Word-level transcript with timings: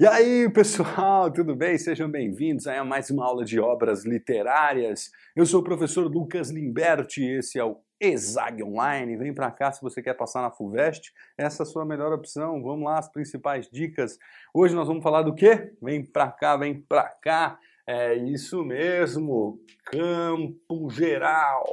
E 0.00 0.06
aí, 0.06 0.48
pessoal, 0.48 1.28
tudo 1.34 1.56
bem? 1.56 1.76
Sejam 1.76 2.08
bem-vindos 2.08 2.68
a 2.68 2.84
mais 2.84 3.10
uma 3.10 3.26
aula 3.26 3.44
de 3.44 3.58
obras 3.58 4.04
literárias. 4.04 5.10
Eu 5.34 5.44
sou 5.44 5.60
o 5.60 5.64
professor 5.64 6.06
Lucas 6.06 6.50
Limberti 6.50 7.24
esse 7.24 7.58
é 7.58 7.64
o 7.64 7.80
Exag 8.00 8.62
Online. 8.62 9.16
Vem 9.16 9.34
para 9.34 9.50
cá 9.50 9.72
se 9.72 9.82
você 9.82 10.00
quer 10.00 10.14
passar 10.14 10.42
na 10.42 10.52
FUVEST, 10.52 11.12
essa 11.36 11.62
é 11.62 11.64
a 11.64 11.66
sua 11.66 11.84
melhor 11.84 12.12
opção. 12.12 12.62
Vamos 12.62 12.84
lá, 12.84 12.96
as 12.96 13.08
principais 13.10 13.68
dicas. 13.68 14.16
Hoje 14.54 14.72
nós 14.72 14.86
vamos 14.86 15.02
falar 15.02 15.22
do 15.22 15.34
quê? 15.34 15.74
Vem 15.82 16.04
para 16.04 16.30
cá, 16.30 16.56
vem 16.56 16.80
para 16.80 17.08
cá. 17.20 17.58
É 17.84 18.14
isso 18.14 18.64
mesmo, 18.64 19.58
Campo 19.86 20.88
Geral. 20.90 21.64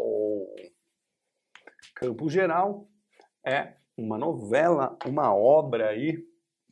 Campo 1.94 2.28
Geral 2.28 2.88
é 3.46 3.76
uma 3.96 4.18
novela, 4.18 4.98
uma 5.06 5.32
obra 5.32 5.90
aí 5.90 6.26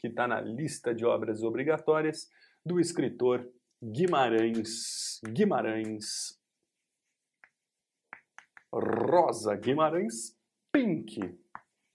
que 0.04 0.10
está 0.10 0.28
na 0.28 0.42
lista 0.42 0.94
de 0.94 1.06
obras 1.06 1.44
obrigatórias 1.44 2.30
do 2.66 2.78
escritor 2.78 3.50
Guimarães 3.82 5.22
Guimarães 5.26 6.38
Rosa 8.70 9.56
Guimarães 9.56 10.38
Pink. 10.74 11.40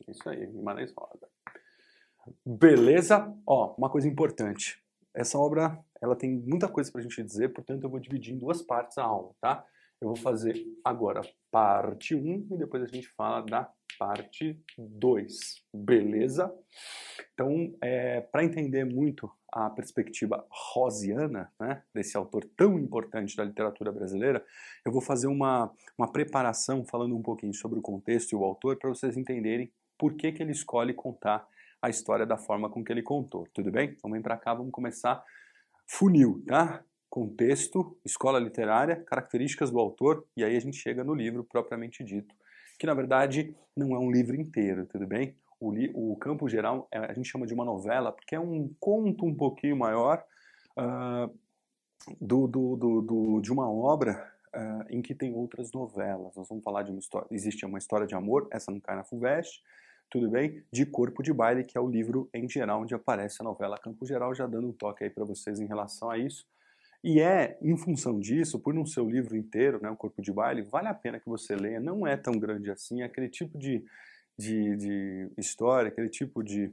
Isso 0.09 0.27
aí, 0.27 0.47
Guimarães 0.47 0.91
Rosa. 0.97 1.29
Beleza? 2.47 3.31
Ó, 3.47 3.75
uma 3.77 3.91
coisa 3.91 4.09
importante. 4.09 4.83
Essa 5.13 5.39
obra, 5.39 5.79
ela 6.01 6.17
tem 6.17 6.31
muita 6.31 6.67
coisa 6.67 6.91
para 6.91 7.03
a 7.03 7.05
gente 7.05 7.23
dizer, 7.23 7.51
portanto 7.51 7.85
eu 7.85 7.91
vou 7.91 8.01
dividir 8.01 8.33
em 8.35 8.39
duas 8.39 8.63
partes 8.63 8.97
a 8.97 9.05
aula, 9.05 9.35
tá? 9.39 9.67
Eu 10.01 10.09
vou 10.09 10.17
fazer 10.17 10.55
agora 10.85 11.23
parte 11.51 12.15
1 12.15 12.49
e 12.53 12.57
depois 12.57 12.83
a 12.83 12.87
gente 12.87 13.09
fala 13.09 13.41
da 13.41 13.69
parte 13.99 14.57
2, 14.79 15.65
beleza? 15.75 16.55
Então, 17.35 17.75
é, 17.81 18.21
para 18.21 18.45
entender 18.45 18.85
muito 18.85 19.31
a 19.53 19.69
perspectiva 19.71 20.47
rosiana, 20.51 21.53
né, 21.59 21.83
desse 21.93 22.17
autor 22.17 22.45
tão 22.57 22.79
importante 22.79 23.35
da 23.35 23.45
literatura 23.45 23.91
brasileira, 23.91 24.45
eu 24.85 24.93
vou 24.93 25.01
fazer 25.01 25.27
uma, 25.27 25.73
uma 25.97 26.13
preparação 26.13 26.85
falando 26.85 27.17
um 27.17 27.23
pouquinho 27.23 27.55
sobre 27.55 27.79
o 27.79 27.83
contexto 27.83 28.33
e 28.33 28.37
o 28.37 28.45
autor 28.45 28.77
para 28.77 28.91
vocês 28.91 29.17
entenderem 29.17 29.73
por 29.99 30.15
que, 30.15 30.31
que 30.31 30.43
ele 30.43 30.53
escolhe 30.53 30.95
contar 30.95 31.47
a 31.83 31.89
história 31.89 32.27
da 32.27 32.37
forma 32.37 32.71
com 32.71 32.85
que 32.85 32.93
ele 32.93 33.03
contou, 33.03 33.49
tudo 33.53 33.71
bem? 33.71 33.91
Então 33.97 34.11
vem 34.11 34.23
para 34.23 34.37
cá, 34.37 34.55
vamos 34.55 34.73
começar 34.73 35.25
funil, 35.87 36.43
tá? 36.47 36.85
Contexto, 37.09 37.97
escola 38.05 38.39
literária, 38.39 38.97
características 38.97 39.71
do 39.71 39.79
autor 39.79 40.27
e 40.37 40.45
aí 40.45 40.57
a 40.57 40.61
gente 40.61 40.77
chega 40.77 41.03
no 41.03 41.15
livro 41.15 41.45
propriamente 41.45 42.05
dito 42.05 42.35
que 42.79 42.87
na 42.87 42.95
verdade 42.95 43.55
não 43.77 43.95
é 43.95 43.99
um 43.99 44.11
livro 44.11 44.37
inteiro, 44.37 44.87
tudo 44.87 45.07
bem? 45.07 45.37
O, 45.61 46.13
o 46.13 46.17
Campo 46.17 46.49
Geral 46.49 46.87
é, 46.93 46.99
a 46.99 47.13
gente 47.13 47.29
chama 47.29 47.47
de 47.47 47.53
uma 47.53 47.65
novela 47.65 48.13
porque 48.13 48.37
é 48.37 48.41
um 48.41 48.73
conto 48.79 49.27
um 49.27 49.35
pouquinho 49.35 49.77
maior 49.77 50.25
uh, 50.79 51.37
do, 52.21 52.47
do, 52.47 52.77
do, 52.77 53.03
do, 53.03 53.41
de 53.41 53.53
uma 53.53 53.69
obra 53.69 54.33
uh, 54.55 54.85
em 54.89 55.03
que 55.03 55.15
tem 55.15 55.35
outras 55.35 55.73
novelas. 55.73 56.37
Nós 56.37 56.49
vamos 56.49 56.63
falar 56.63 56.85
de 56.85 56.93
uma 56.93 57.01
história, 57.01 57.27
existe 57.33 57.67
uma 57.67 57.79
história 57.79 58.07
de 58.07 58.15
amor, 58.15 58.47
essa 58.53 58.71
não 58.71 58.79
cai 58.79 58.95
na 58.95 59.03
FUVEST, 59.03 59.61
tudo 60.09 60.31
bem? 60.31 60.63
De 60.73 60.87
Corpo 60.87 61.23
de 61.23 61.33
Baile, 61.33 61.65
que 61.65 61.77
é 61.77 61.81
o 61.81 61.89
livro 61.89 62.31
em 62.33 62.49
geral 62.49 62.83
onde 62.83 62.95
aparece 62.95 63.39
a 63.41 63.45
novela 63.45 63.77
Campo 63.77 64.07
Geral, 64.07 64.33
já 64.35 64.47
dando 64.47 64.69
um 64.69 64.73
toque 64.73 65.05
aí 65.05 65.11
para 65.11 65.25
vocês 65.25 65.59
em 65.59 65.67
relação 65.67 66.09
a 66.11 66.17
isso. 66.17 66.47
E 67.03 67.21
é 67.21 67.57
em 67.63 67.77
função 67.77 68.19
disso, 68.19 68.59
por 68.59 68.75
não 68.75 68.85
ser 68.85 69.01
o 69.01 69.09
livro 69.09 69.37
inteiro, 69.37 69.81
né, 69.81 69.89
o 69.89 69.97
Corpo 69.97 70.21
de 70.21 70.33
Baile, 70.33 70.63
vale 70.63 70.89
a 70.89 70.95
pena 70.95 71.21
que 71.21 71.29
você 71.29 71.55
leia. 71.55 71.81
Não 71.81 72.07
é 72.07 72.17
tão 72.17 72.35
grande 72.35 72.71
assim, 72.71 73.03
é 73.03 73.05
aquele 73.05 73.29
tipo 73.29 73.57
de, 73.57 73.85
de, 74.37 74.77
de 74.77 75.31
história, 75.39 75.89
aquele 75.89 76.09
tipo 76.09 76.43
de, 76.43 76.73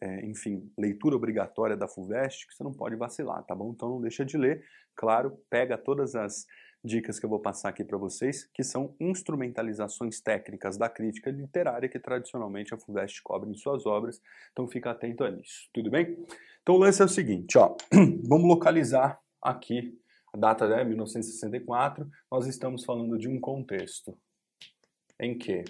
é, 0.00 0.26
enfim, 0.26 0.70
leitura 0.78 1.16
obrigatória 1.16 1.76
da 1.76 1.88
FUVEST 1.88 2.46
que 2.46 2.54
você 2.54 2.62
não 2.62 2.72
pode 2.72 2.96
vacilar, 2.96 3.42
tá 3.44 3.54
bom? 3.54 3.72
Então 3.74 3.88
não 3.88 4.00
deixa 4.00 4.24
de 4.24 4.36
ler. 4.36 4.64
Claro, 4.94 5.38
pega 5.48 5.78
todas 5.78 6.14
as 6.14 6.46
dicas 6.84 7.18
que 7.18 7.24
eu 7.24 7.30
vou 7.30 7.40
passar 7.40 7.70
aqui 7.70 7.82
para 7.82 7.96
vocês, 7.96 8.44
que 8.52 8.62
são 8.62 8.94
instrumentalizações 9.00 10.20
técnicas 10.20 10.76
da 10.76 10.88
crítica 10.90 11.30
literária 11.30 11.88
que 11.88 11.98
tradicionalmente 11.98 12.74
a 12.74 12.78
FUVEST 12.78 13.22
cobre 13.22 13.50
em 13.50 13.54
suas 13.54 13.86
obras. 13.86 14.20
Então 14.52 14.68
fica 14.68 14.90
atento 14.90 15.24
a 15.24 15.30
isso, 15.30 15.70
tudo 15.72 15.90
bem? 15.90 16.18
Então 16.62 16.74
o 16.74 16.78
lance 16.78 17.00
é 17.00 17.04
o 17.06 17.08
seguinte, 17.08 17.56
ó, 17.56 17.74
vamos 18.28 18.46
localizar 18.46 19.18
aqui, 19.44 20.00
a 20.32 20.38
data 20.38 20.64
é 20.64 20.82
1964, 20.82 22.10
nós 22.30 22.46
estamos 22.46 22.84
falando 22.84 23.18
de 23.18 23.28
um 23.28 23.38
contexto 23.38 24.18
em 25.20 25.36
que 25.36 25.62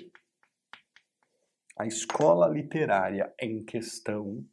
a 1.77 1.87
escola 1.87 2.49
literária 2.49 3.35
em 3.39 3.63
questão, 3.65 4.47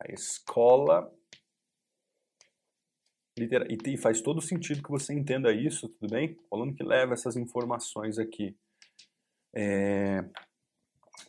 a 0.00 0.12
escola 0.12 1.12
literária, 3.36 3.76
e 3.86 3.96
faz 3.96 4.20
todo 4.20 4.40
sentido 4.40 4.82
que 4.82 4.90
você 4.90 5.12
entenda 5.12 5.52
isso, 5.52 5.88
tudo 5.88 6.12
bem? 6.12 6.38
Falando 6.48 6.74
que 6.74 6.82
leva 6.82 7.14
essas 7.14 7.36
informações 7.36 8.18
aqui 8.18 8.56
é, 9.54 10.24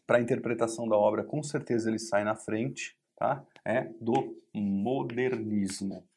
para 0.06 0.18
a 0.18 0.22
interpretação 0.22 0.88
da 0.88 0.96
obra, 0.96 1.24
com 1.24 1.44
certeza 1.44 1.90
ele 1.90 2.00
sai 2.00 2.24
na 2.24 2.36
frente, 2.36 2.98
tá? 3.16 3.46
É 3.66 3.84
do 4.00 4.40
modernismo. 4.54 6.09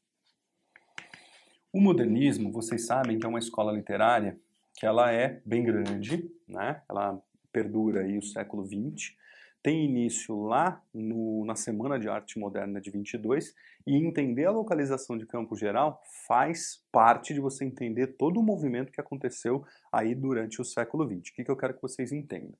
O 1.72 1.80
modernismo, 1.80 2.52
vocês 2.52 2.84
sabem 2.84 3.18
que 3.18 3.24
é 3.24 3.28
uma 3.28 3.38
escola 3.38 3.72
literária 3.72 4.38
que 4.74 4.84
ela 4.84 5.10
é 5.10 5.40
bem 5.44 5.64
grande, 5.64 6.30
né? 6.46 6.82
Ela 6.86 7.18
perdura 7.50 8.02
aí 8.02 8.18
o 8.18 8.22
século 8.22 8.62
XX, 8.66 9.14
tem 9.62 9.86
início 9.86 10.42
lá 10.42 10.82
no, 10.92 11.46
na 11.46 11.54
Semana 11.54 11.98
de 11.98 12.10
Arte 12.10 12.38
Moderna 12.38 12.78
de 12.78 12.90
22 12.90 13.54
e 13.86 13.96
entender 13.96 14.44
a 14.44 14.50
localização 14.50 15.16
de 15.16 15.24
Campo 15.24 15.56
Geral 15.56 16.02
faz 16.26 16.84
parte 16.92 17.32
de 17.32 17.40
você 17.40 17.64
entender 17.64 18.18
todo 18.18 18.38
o 18.38 18.42
movimento 18.42 18.92
que 18.92 19.00
aconteceu 19.00 19.64
aí 19.90 20.14
durante 20.14 20.60
o 20.60 20.64
século 20.64 21.06
XX. 21.06 21.30
O 21.30 21.34
que, 21.34 21.44
que 21.44 21.50
eu 21.50 21.56
quero 21.56 21.74
que 21.74 21.80
vocês 21.80 22.12
entendam? 22.12 22.58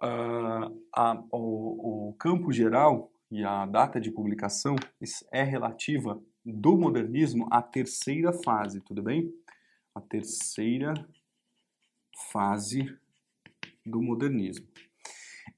Uh, 0.00 0.84
a, 0.94 1.20
o, 1.32 2.10
o 2.10 2.12
Campo 2.18 2.52
Geral 2.52 3.10
e 3.28 3.42
a 3.42 3.66
data 3.66 4.00
de 4.00 4.12
publicação 4.12 4.76
é 5.32 5.42
relativa 5.42 6.22
do 6.46 6.76
modernismo 6.76 7.48
a 7.50 7.60
terceira 7.60 8.32
fase, 8.32 8.80
tudo 8.80 9.02
bem? 9.02 9.34
A 9.92 10.00
terceira 10.00 10.94
fase 12.32 12.96
do 13.84 14.00
modernismo. 14.00 14.64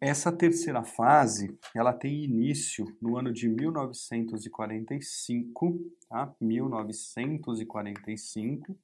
Essa 0.00 0.32
terceira 0.32 0.82
fase, 0.82 1.54
ela 1.74 1.92
tem 1.92 2.24
início 2.24 2.96
no 3.02 3.18
ano 3.18 3.30
de 3.32 3.48
1945, 3.48 5.78
tá? 6.08 6.34
1945. 6.40 8.78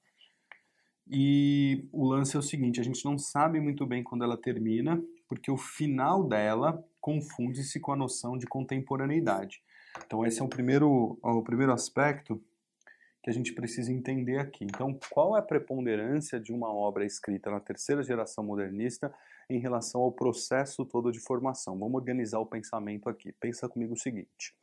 E 1.07 1.87
o 1.93 2.07
lance 2.07 2.35
é 2.37 2.39
o 2.39 2.43
seguinte, 2.43 2.81
a 2.81 2.85
gente 2.85 3.03
não 3.05 3.17
sabe 3.17 3.61
muito 3.61 3.87
bem 3.87 4.03
quando 4.03 4.25
ela 4.25 4.37
termina, 4.37 5.01
porque 5.29 5.49
o 5.51 5.57
final 5.57 6.27
dela 6.27 6.85
confunde-se 7.01 7.81
com 7.81 7.93
a 7.93 7.97
noção 7.97 8.37
de 8.37 8.47
contemporaneidade. 8.47 9.63
Então 10.07 10.25
esse 10.27 10.41
é 10.41 10.45
o 10.45 10.49
primeiro, 10.49 11.19
o 11.23 11.43
primeiro 11.43 11.73
aspecto 11.73 12.43
que 13.25 13.31
a 13.31 13.33
gente 13.33 13.55
precisa 13.55 13.91
entender 13.91 14.39
aqui. 14.39 14.65
Então, 14.65 14.99
qual 15.09 15.35
é 15.35 15.39
a 15.39 15.43
preponderância 15.43 16.39
de 16.39 16.53
uma 16.53 16.71
obra 16.71 17.07
escrita 17.07 17.51
na 17.51 17.59
terceira 17.59 18.03
geração 18.03 18.45
modernista 18.45 19.15
em 19.49 19.59
relação 19.59 20.03
ao 20.03 20.13
processo 20.13 20.85
todo 20.85 21.11
de 21.11 21.21
formação? 21.21 21.79
Vamos 21.79 21.95
organizar 21.95 22.39
o 22.39 22.45
pensamento 22.45 23.09
aqui. 23.09 23.33
Pensa 23.41 23.67
comigo 23.67 23.95
o 23.95 23.99
seguinte. 23.99 24.55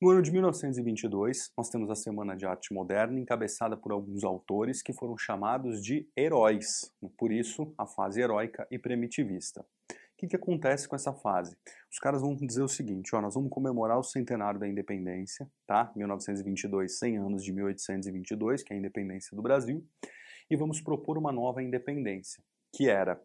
No 0.00 0.10
ano 0.10 0.22
de 0.22 0.30
1922, 0.30 1.52
nós 1.56 1.68
temos 1.68 1.90
a 1.90 1.96
Semana 1.96 2.36
de 2.36 2.46
Arte 2.46 2.72
Moderna, 2.72 3.18
encabeçada 3.18 3.76
por 3.76 3.90
alguns 3.90 4.22
autores 4.22 4.80
que 4.80 4.92
foram 4.92 5.18
chamados 5.18 5.82
de 5.82 6.06
heróis, 6.16 6.92
por 7.16 7.32
isso 7.32 7.74
a 7.76 7.86
fase 7.86 8.20
heróica 8.20 8.68
e 8.70 8.78
primitivista. 8.78 9.66
O 10.14 10.16
que, 10.16 10.28
que 10.28 10.36
acontece 10.36 10.86
com 10.86 10.94
essa 10.94 11.12
fase? 11.12 11.56
Os 11.90 11.98
caras 11.98 12.22
vão 12.22 12.36
dizer 12.36 12.62
o 12.62 12.68
seguinte, 12.68 13.16
ó, 13.16 13.20
nós 13.20 13.34
vamos 13.34 13.50
comemorar 13.50 13.98
o 13.98 14.02
centenário 14.04 14.60
da 14.60 14.68
independência, 14.68 15.50
tá? 15.66 15.92
1922, 15.96 16.98
100 16.98 17.18
anos 17.18 17.42
de 17.42 17.52
1822, 17.52 18.62
que 18.62 18.72
é 18.72 18.76
a 18.76 18.78
independência 18.78 19.34
do 19.34 19.42
Brasil, 19.42 19.84
e 20.48 20.56
vamos 20.56 20.80
propor 20.80 21.18
uma 21.18 21.32
nova 21.32 21.64
independência, 21.64 22.44
que 22.72 22.88
era 22.88 23.20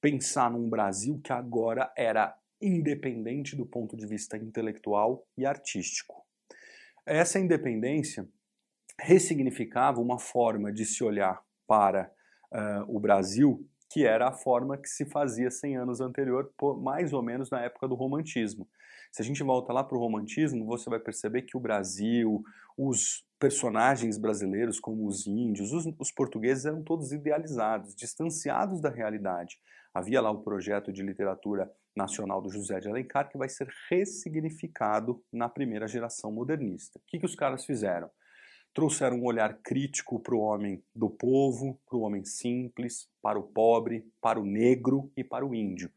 pensar 0.00 0.50
num 0.50 0.66
Brasil 0.66 1.20
que 1.22 1.30
agora 1.30 1.92
era 1.94 2.34
independente 2.60 3.54
do 3.54 3.66
ponto 3.66 3.94
de 3.94 4.06
vista 4.06 4.38
intelectual 4.38 5.26
e 5.36 5.44
artístico. 5.44 6.24
Essa 7.04 7.38
independência 7.38 8.26
ressignificava 8.98 10.00
uma 10.00 10.18
forma 10.18 10.72
de 10.72 10.86
se 10.86 11.04
olhar 11.04 11.42
para 11.66 12.10
uh, 12.50 12.96
o 12.96 12.98
Brasil 12.98 13.66
que 13.90 14.06
era 14.06 14.28
a 14.28 14.32
forma 14.32 14.78
que 14.78 14.88
se 14.88 15.04
fazia 15.04 15.50
100 15.50 15.76
anos 15.76 16.00
anterior, 16.00 16.50
mais 16.80 17.12
ou 17.12 17.22
menos 17.22 17.50
na 17.50 17.60
época 17.60 17.88
do 17.88 17.96
romantismo. 17.96 18.68
Se 19.10 19.20
a 19.20 19.24
gente 19.24 19.42
volta 19.42 19.72
lá 19.72 19.82
para 19.82 19.98
o 19.98 20.00
romantismo, 20.00 20.64
você 20.64 20.88
vai 20.88 21.00
perceber 21.00 21.42
que 21.42 21.56
o 21.56 21.60
Brasil, 21.60 22.42
os 22.78 23.26
personagens 23.40 24.16
brasileiros, 24.16 24.78
como 24.78 25.06
os 25.06 25.26
índios, 25.26 25.72
os, 25.72 25.92
os, 25.98 26.12
portugueses, 26.12 26.64
eram 26.64 26.84
todos 26.84 27.10
idealizados, 27.10 27.94
distanciados 27.96 28.80
da 28.80 28.88
realidade. 28.88 29.58
Havia 29.92 30.20
lá 30.20 30.30
o 30.30 30.42
projeto 30.42 30.92
de 30.92 31.02
literatura 31.02 31.68
nacional 31.96 32.40
do 32.40 32.50
José 32.50 32.78
de 32.78 32.88
Alencar, 32.88 33.28
que 33.28 33.36
vai 33.36 33.48
ser 33.48 33.68
ressignificado 33.88 35.20
na 35.32 35.48
primeira 35.48 35.88
geração 35.88 36.30
modernista. 36.30 37.00
O 37.00 37.02
que, 37.08 37.18
que 37.18 37.26
os 37.26 37.34
caras 37.34 37.64
fizeram? 37.64 38.08
Trouxeram 38.72 39.18
um 39.18 39.24
olhar 39.24 39.58
crítico 39.62 40.20
para 40.20 40.34
o 40.34 40.40
homem 40.40 40.82
do 40.94 41.10
povo, 41.10 41.80
para 41.88 41.96
o 41.96 42.02
homem 42.02 42.24
simples, 42.24 43.08
para 43.20 43.38
o 43.38 43.42
pobre, 43.42 44.06
para 44.20 44.38
o 44.38 44.44
negro 44.44 45.10
e 45.16 45.24
para 45.24 45.44
o 45.44 45.54
índio. 45.54 45.90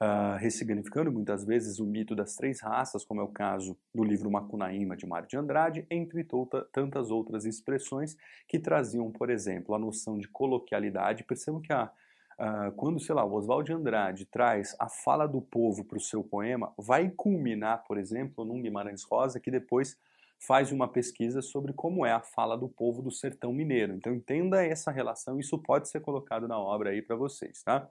Uh, 0.00 0.36
ressignificando 0.38 1.10
muitas 1.10 1.44
vezes 1.44 1.80
o 1.80 1.84
mito 1.84 2.14
das 2.14 2.36
três 2.36 2.60
raças, 2.60 3.04
como 3.04 3.20
é 3.20 3.24
o 3.24 3.32
caso 3.32 3.76
do 3.92 4.04
livro 4.04 4.30
Macunaíma 4.30 4.96
de 4.96 5.06
Mário 5.06 5.28
de 5.28 5.36
Andrade, 5.36 5.86
entre 5.90 6.24
tantas 6.72 7.10
outras 7.10 7.44
expressões 7.44 8.16
que 8.46 8.60
traziam, 8.60 9.10
por 9.10 9.28
exemplo, 9.28 9.74
a 9.74 9.78
noção 9.78 10.16
de 10.16 10.28
coloquialidade. 10.28 11.24
Percebam 11.24 11.60
que 11.60 11.72
a, 11.72 11.90
Uh, 12.38 12.70
quando, 12.76 13.00
sei 13.00 13.16
lá, 13.16 13.24
o 13.24 13.32
Oswald 13.34 13.66
de 13.66 13.72
Andrade 13.72 14.24
traz 14.24 14.76
a 14.78 14.88
fala 14.88 15.26
do 15.26 15.42
povo 15.42 15.84
para 15.84 15.98
o 15.98 16.00
seu 16.00 16.22
poema, 16.22 16.72
vai 16.78 17.10
culminar, 17.10 17.82
por 17.82 17.98
exemplo, 17.98 18.44
num 18.44 18.62
Guimarães 18.62 19.02
Rosa, 19.02 19.40
que 19.40 19.50
depois 19.50 19.98
faz 20.38 20.70
uma 20.70 20.88
pesquisa 20.88 21.42
sobre 21.42 21.72
como 21.72 22.06
é 22.06 22.12
a 22.12 22.20
fala 22.20 22.56
do 22.56 22.68
povo 22.68 23.02
do 23.02 23.10
sertão 23.10 23.52
mineiro. 23.52 23.94
Então 23.94 24.14
entenda 24.14 24.64
essa 24.64 24.90
relação, 24.90 25.38
isso 25.38 25.58
pode 25.58 25.88
ser 25.88 26.00
colocado 26.00 26.46
na 26.46 26.58
obra 26.58 26.90
aí 26.90 27.02
para 27.02 27.16
vocês, 27.16 27.62
tá? 27.62 27.88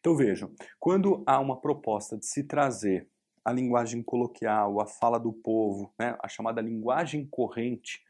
Então 0.00 0.16
vejam, 0.16 0.52
quando 0.78 1.22
há 1.26 1.40
uma 1.40 1.60
proposta 1.60 2.16
de 2.16 2.26
se 2.26 2.44
trazer 2.44 3.08
a 3.44 3.52
linguagem 3.52 4.02
coloquial, 4.02 4.80
a 4.80 4.86
fala 4.86 5.18
do 5.18 5.32
povo, 5.32 5.92
né, 5.98 6.16
a 6.20 6.28
chamada 6.28 6.60
linguagem 6.60 7.26
corrente 7.26 8.05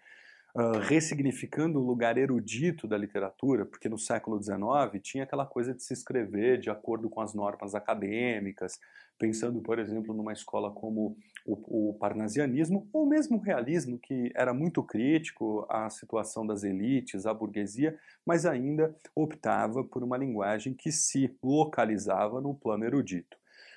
uh, 0.57 0.79
ressignificando 0.81 1.79
o 1.79 1.87
lugar 1.87 2.17
erudito 2.17 2.89
da 2.89 2.97
literatura, 2.97 3.67
porque 3.67 3.89
no 3.89 3.99
século 3.99 4.43
XIX 4.43 4.59
tinha 5.03 5.25
aquela 5.25 5.45
coisa 5.45 5.75
de 5.75 5.83
se 5.83 5.93
escrever 5.93 6.59
de 6.59 6.71
acordo 6.71 7.11
com 7.11 7.21
as 7.21 7.35
normas 7.35 7.75
acadêmicas, 7.75 8.81
pensando, 9.19 9.61
por 9.61 9.79
exemplo, 9.79 10.15
numa 10.15 10.33
escola 10.33 10.71
como 10.71 11.17
o, 11.45 11.91
o 11.91 11.95
parnasianismo, 11.95 12.89
ou 12.93 13.07
mesmo 13.07 13.37
o 13.37 13.41
realismo, 13.41 13.99
que 13.99 14.33
era 14.35 14.53
muito 14.55 14.83
crítico 14.83 15.67
à 15.69 15.91
situação 15.91 16.47
das 16.47 16.65
elites, 16.65 17.27
à 17.27 17.35
burguesia, 17.35 17.99
mas 18.25 18.47
ainda 18.47 18.95
optava 19.15 19.85
por 19.85 20.03
uma 20.03 20.17
linguagem 20.17 20.75
que 20.75 20.91
se 20.91 21.37
localizava 21.43 22.41
no 22.41 22.55
plano 22.55 22.85
erudito. 22.85 23.37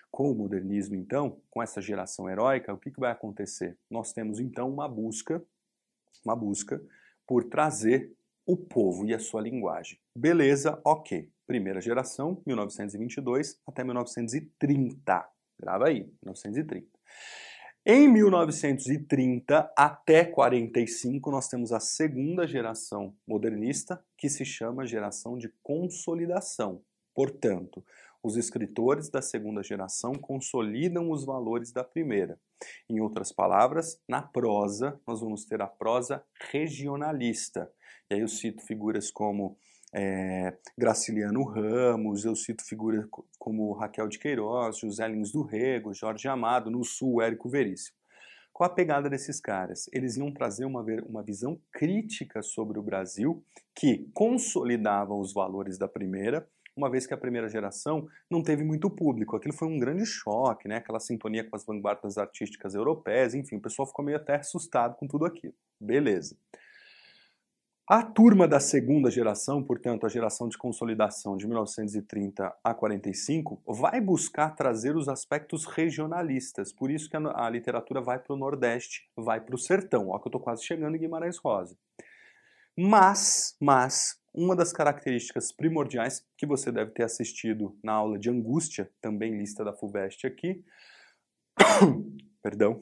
Com 0.10 0.31
o 0.31 0.36
modernismo, 0.36 0.96
então, 0.96 1.38
com 1.52 1.62
essa 1.62 1.80
geração 1.80 2.28
heróica, 2.28 2.74
o 2.74 2.78
que, 2.78 2.90
que 2.90 3.00
vai 3.00 3.12
acontecer? 3.12 3.78
Nós 3.90 4.12
temos 4.12 4.40
então 4.40 4.68
uma 4.68 4.88
busca 4.88 5.44
uma 6.24 6.36
busca 6.36 6.82
por 7.28 7.44
trazer 7.46 8.12
o 8.46 8.58
povo 8.58 9.06
e 9.06 9.14
a 9.14 9.20
sua 9.20 9.42
linguagem. 9.42 10.00
Beleza, 10.16 10.82
ok. 10.84 11.32
Primeira 11.46 11.80
geração, 11.80 12.42
1922 12.46 13.60
até 13.68 13.84
1930. 13.84 15.30
Grava 15.60 15.88
aí, 15.88 16.12
1930. 16.24 16.88
Em 17.86 18.08
1930 18.08 19.72
até 19.76 20.26
45, 20.26 21.32
nós 21.32 21.48
temos 21.48 21.72
a 21.72 21.80
segunda 21.80 22.46
geração 22.48 23.16
modernista, 23.28 24.04
que 24.18 24.30
se 24.30 24.44
chama 24.44 24.86
geração 24.86 25.38
de 25.38 25.50
consolidação. 25.64 26.82
Portanto, 27.16 27.84
os 28.22 28.36
escritores 28.36 29.10
da 29.10 29.22
segunda 29.22 29.64
geração 29.64 30.14
consolidam 30.14 31.10
os 31.10 31.26
valores 31.26 31.72
da 31.72 31.84
primeira. 31.84 32.40
Em 32.90 33.00
outras 33.00 33.32
palavras, 33.32 34.02
na 34.08 34.22
prosa, 34.22 35.00
nós 35.08 35.22
vamos 35.22 35.46
ter 35.46 35.62
a 35.62 35.68
prosa 35.68 36.24
regionalista. 36.52 37.72
E 38.10 38.16
aí 38.16 38.22
eu 38.22 38.28
cito 38.28 38.66
figuras 38.66 39.12
como 39.12 39.58
é, 39.94 40.58
Graciliano 40.78 41.44
Ramos, 41.44 42.26
eu 42.26 42.36
cito 42.36 42.64
figuras 42.64 43.06
como 43.38 43.74
Raquel 43.74 44.08
de 44.08 44.20
Queiroz, 44.20 44.78
José 44.80 45.08
Lins 45.08 45.32
do 45.32 45.44
Rego, 45.44 45.94
Jorge 45.94 46.28
Amado, 46.28 46.70
no 46.70 46.84
Sul, 46.84 47.22
Érico 47.22 47.50
Veríssimo. 47.50 47.98
Qual 48.52 48.70
a 48.70 48.74
pegada 48.74 49.10
desses 49.10 49.40
caras? 49.40 49.90
Eles 49.94 50.18
iam 50.18 50.34
trazer 50.34 50.66
uma, 50.66 50.84
uma 51.08 51.24
visão 51.24 51.62
crítica 51.72 52.42
sobre 52.42 52.78
o 52.78 52.84
Brasil 52.84 53.42
que 53.74 54.10
consolidava 54.14 55.14
os 55.14 55.34
valores 55.34 55.78
da 55.78 55.88
primeira 55.88 56.46
uma 56.80 56.90
vez 56.90 57.06
que 57.06 57.14
a 57.14 57.18
primeira 57.18 57.50
geração 57.50 58.08
não 58.30 58.42
teve 58.42 58.64
muito 58.64 58.90
público. 58.90 59.36
Aquilo 59.36 59.54
foi 59.54 59.68
um 59.68 59.78
grande 59.78 60.06
choque, 60.06 60.68
né? 60.68 60.78
Aquela 60.78 61.00
sintonia 61.00 61.44
com 61.44 61.56
as 61.56 61.66
vanguardas 61.66 62.18
artísticas 62.18 62.74
europeias, 62.74 63.36
enfim, 63.36 63.58
o 63.58 63.62
pessoal 63.62 63.88
ficou 63.88 64.04
meio 64.04 64.18
até 64.18 64.36
assustado 64.36 64.96
com 64.96 65.08
tudo 65.08 65.26
aquilo. 65.26 65.54
Beleza. 65.80 66.36
A 67.92 68.04
turma 68.04 68.48
da 68.48 68.60
segunda 68.60 69.10
geração, 69.10 69.64
portanto, 69.64 70.06
a 70.06 70.10
geração 70.10 70.48
de 70.48 70.56
consolidação 70.56 71.36
de 71.36 71.48
1930 71.48 72.56
a 72.64 72.72
45, 72.72 73.64
vai 73.66 74.00
buscar 74.00 74.52
trazer 74.52 74.96
os 74.96 75.10
aspectos 75.10 75.66
regionalistas. 75.66 76.72
Por 76.72 76.92
isso 76.92 77.10
que 77.10 77.18
a, 77.18 77.46
a 77.46 77.50
literatura 77.50 78.00
vai 78.00 78.20
para 78.20 78.36
o 78.36 78.38
Nordeste, 78.38 79.10
vai 79.18 79.42
para 79.42 79.56
o 79.56 79.58
sertão. 79.58 80.10
Ó, 80.10 80.20
que 80.20 80.28
eu 80.28 80.30
estou 80.30 80.40
quase 80.40 80.64
chegando 80.64 80.96
em 80.96 81.00
Guimarães 81.00 81.38
Rosa. 81.38 81.76
Mas, 82.78 83.58
mas, 83.60 84.19
uma 84.40 84.56
das 84.56 84.72
características 84.72 85.52
primordiais 85.52 86.26
que 86.38 86.46
você 86.46 86.72
deve 86.72 86.92
ter 86.92 87.04
assistido 87.04 87.78
na 87.84 87.92
aula 87.92 88.18
de 88.18 88.30
angústia, 88.30 88.90
também 89.02 89.38
lista 89.38 89.66
da 89.66 89.74
FUVEST 89.74 90.26
aqui, 90.26 90.64
perdão, 92.42 92.82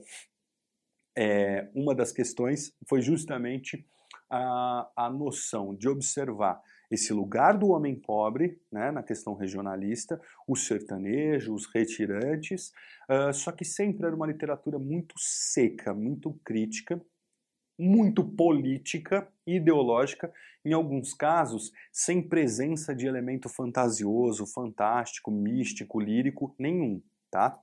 é, 1.17 1.67
uma 1.73 1.95
das 1.95 2.11
questões 2.11 2.71
foi 2.87 3.01
justamente 3.01 3.83
a, 4.29 4.87
a 4.95 5.09
noção 5.09 5.73
de 5.73 5.89
observar 5.89 6.61
esse 6.91 7.11
lugar 7.11 7.57
do 7.57 7.69
homem 7.69 7.95
pobre, 7.95 8.61
né, 8.71 8.91
na 8.91 9.01
questão 9.01 9.33
regionalista, 9.33 10.21
o 10.47 10.55
sertanejo, 10.55 11.55
os 11.55 11.65
retirantes, 11.65 12.71
uh, 13.09 13.33
só 13.33 13.51
que 13.51 13.65
sempre 13.65 14.05
era 14.05 14.15
uma 14.15 14.27
literatura 14.27 14.77
muito 14.77 15.15
seca, 15.17 15.91
muito 15.91 16.39
crítica, 16.45 17.01
muito 17.77 18.23
política, 18.23 19.27
ideológica, 19.45 20.33
em 20.67 20.73
alguns 20.73 21.13
casos 21.13 21.71
sem 21.91 22.21
presença 22.21 22.93
de 22.93 23.07
elemento 23.07 23.47
fantasioso, 23.47 24.45
fantástico, 24.45 25.31
místico, 25.31 25.99
lírico 25.99 26.53
nenhum, 26.59 27.01
tá? 27.31 27.57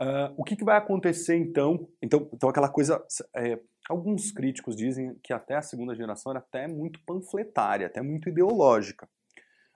Uh, 0.00 0.34
o 0.36 0.42
que, 0.42 0.56
que, 0.56 0.64
vai 0.64 0.78
acontecer 0.78 1.36
então? 1.36 1.88
Então, 2.00 2.28
então 2.32 2.48
aquela 2.48 2.68
coisa, 2.68 3.04
é, 3.36 3.60
alguns 3.88 4.32
críticos 4.32 4.74
dizem 4.74 5.14
que 5.22 5.32
até 5.32 5.54
a 5.54 5.62
segunda 5.62 5.94
geração 5.94 6.32
era 6.32 6.40
até 6.40 6.66
muito 6.66 6.98
panfletária, 7.06 7.86
até 7.86 8.00
muito 8.00 8.28
ideológica. 8.28 9.08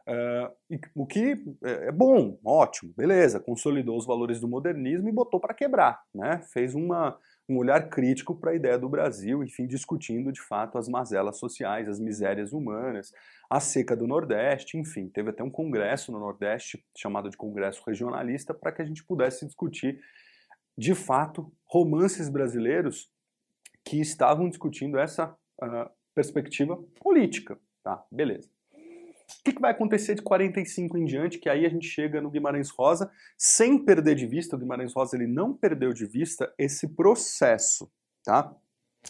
Uh, 0.08 0.78
o 0.94 1.06
que 1.06 1.44
é, 1.64 1.88
é 1.88 1.92
bom, 1.92 2.38
ótimo, 2.44 2.94
beleza, 2.96 3.40
consolidou 3.40 3.96
os 3.96 4.06
valores 4.06 4.40
do 4.40 4.48
modernismo 4.48 5.08
e 5.08 5.12
botou 5.12 5.38
para 5.38 5.54
quebrar, 5.54 6.00
né? 6.14 6.40
Fez 6.52 6.74
uma 6.74 7.18
um 7.48 7.58
olhar 7.58 7.88
crítico 7.88 8.34
para 8.34 8.50
a 8.50 8.54
ideia 8.54 8.78
do 8.78 8.88
Brasil, 8.88 9.42
enfim, 9.42 9.66
discutindo 9.66 10.32
de 10.32 10.40
fato 10.40 10.78
as 10.78 10.88
mazelas 10.88 11.38
sociais, 11.38 11.88
as 11.88 12.00
misérias 12.00 12.52
humanas, 12.52 13.12
a 13.48 13.60
seca 13.60 13.96
do 13.96 14.06
Nordeste, 14.06 14.76
enfim, 14.76 15.08
teve 15.08 15.30
até 15.30 15.44
um 15.44 15.50
congresso 15.50 16.10
no 16.10 16.18
Nordeste, 16.18 16.84
chamado 16.96 17.30
de 17.30 17.36
Congresso 17.36 17.82
Regionalista, 17.86 18.52
para 18.52 18.72
que 18.72 18.82
a 18.82 18.84
gente 18.84 19.04
pudesse 19.04 19.46
discutir 19.46 20.00
de 20.76 20.94
fato 20.94 21.52
romances 21.64 22.28
brasileiros 22.28 23.10
que 23.84 24.00
estavam 24.00 24.48
discutindo 24.48 24.98
essa 24.98 25.30
uh, 25.62 25.90
perspectiva 26.14 26.76
política, 27.00 27.58
tá? 27.84 28.04
Beleza. 28.10 28.55
O 29.28 29.44
que, 29.44 29.52
que, 29.52 29.60
vai 29.60 29.72
acontecer 29.72 30.14
de 30.14 30.22
45 30.22 30.96
em 30.98 31.04
diante, 31.04 31.38
que 31.38 31.48
aí 31.48 31.66
a 31.66 31.68
gente 31.68 31.86
chega 31.88 32.20
no 32.20 32.30
Guimarães 32.30 32.70
Rosa, 32.70 33.10
sem 33.36 33.78
perder 33.78 34.14
de 34.14 34.26
vista, 34.26 34.54
o 34.54 34.58
Guimarães 34.58 34.92
Rosa 34.92 35.16
ele 35.16 35.26
não 35.26 35.52
perdeu 35.52 35.92
de 35.92 36.06
vista 36.06 36.52
esse 36.56 36.88
processo, 36.88 37.90
tá? 38.24 38.54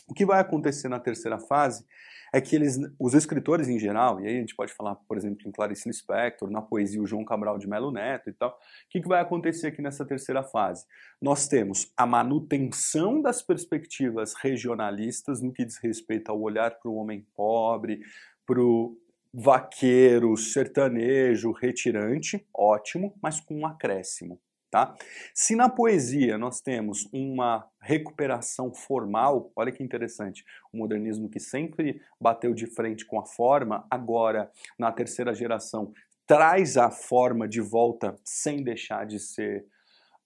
O 0.08 0.14
que 0.14 0.26
vai 0.26 0.40
acontecer 0.40 0.88
na 0.88 0.98
terceira 0.98 1.38
fase 1.38 1.84
é 2.32 2.40
que 2.40 2.54
eles, 2.54 2.78
os 2.98 3.14
escritores 3.14 3.68
em 3.68 3.78
geral, 3.78 4.20
e 4.20 4.26
aí 4.26 4.36
a 4.36 4.40
gente 4.40 4.54
pode 4.54 4.72
falar, 4.72 4.94
por 4.94 5.16
exemplo, 5.16 5.46
em 5.46 5.52
Clarice 5.52 5.88
Lispector, 5.88 6.50
na 6.50 6.60
poesia 6.60 7.00
o 7.00 7.06
João 7.06 7.24
Cabral 7.24 7.58
de 7.58 7.68
Melo 7.68 7.90
Neto 7.90 8.28
e 8.28 8.32
tal, 8.32 8.50
o 8.50 8.54
que, 8.90 9.00
que 9.00 9.08
vai 9.08 9.20
acontecer 9.20 9.68
aqui 9.68 9.80
nessa 9.80 10.04
terceira 10.04 10.42
fase? 10.42 10.84
Nós 11.20 11.48
temos 11.48 11.92
a 11.96 12.04
manutenção 12.04 13.22
das 13.22 13.42
perspectivas 13.42 14.34
regionalistas 14.34 15.40
no 15.40 15.52
que 15.52 15.64
diz 15.64 15.78
respeito 15.78 16.30
ao 16.30 16.40
olhar 16.40 16.72
para 16.72 16.90
o 16.90 16.96
homem 16.96 17.26
pobre, 17.34 18.00
para 18.44 18.60
o 18.60 18.96
vaqueiro, 19.38 20.34
sertanejo, 20.34 21.52
retirante, 21.52 22.42
ótimo, 22.54 23.14
mas 23.22 23.38
com 23.38 23.54
um 23.54 23.66
acréscimo. 23.66 24.40
Tá? 24.70 24.94
Se 25.34 25.54
na 25.54 25.68
poesia 25.68 26.38
nós 26.38 26.62
temos 26.62 27.06
uma 27.12 27.68
recuperação 27.78 28.72
formal, 28.74 29.52
olha 29.54 29.70
que 29.70 29.82
interessante, 29.82 30.42
o 30.72 30.78
modernismo 30.78 31.28
que 31.28 31.38
sempre 31.38 32.00
bateu 32.18 32.54
de 32.54 32.66
frente 32.66 33.04
com 33.04 33.20
a 33.20 33.26
forma, 33.26 33.86
agora 33.90 34.50
na 34.78 34.90
terceira 34.90 35.34
geração 35.34 35.92
traz 36.26 36.78
a 36.78 36.90
forma 36.90 37.46
de 37.46 37.60
volta 37.60 38.16
sem 38.24 38.64
deixar 38.64 39.04
de 39.04 39.20
ser 39.20 39.66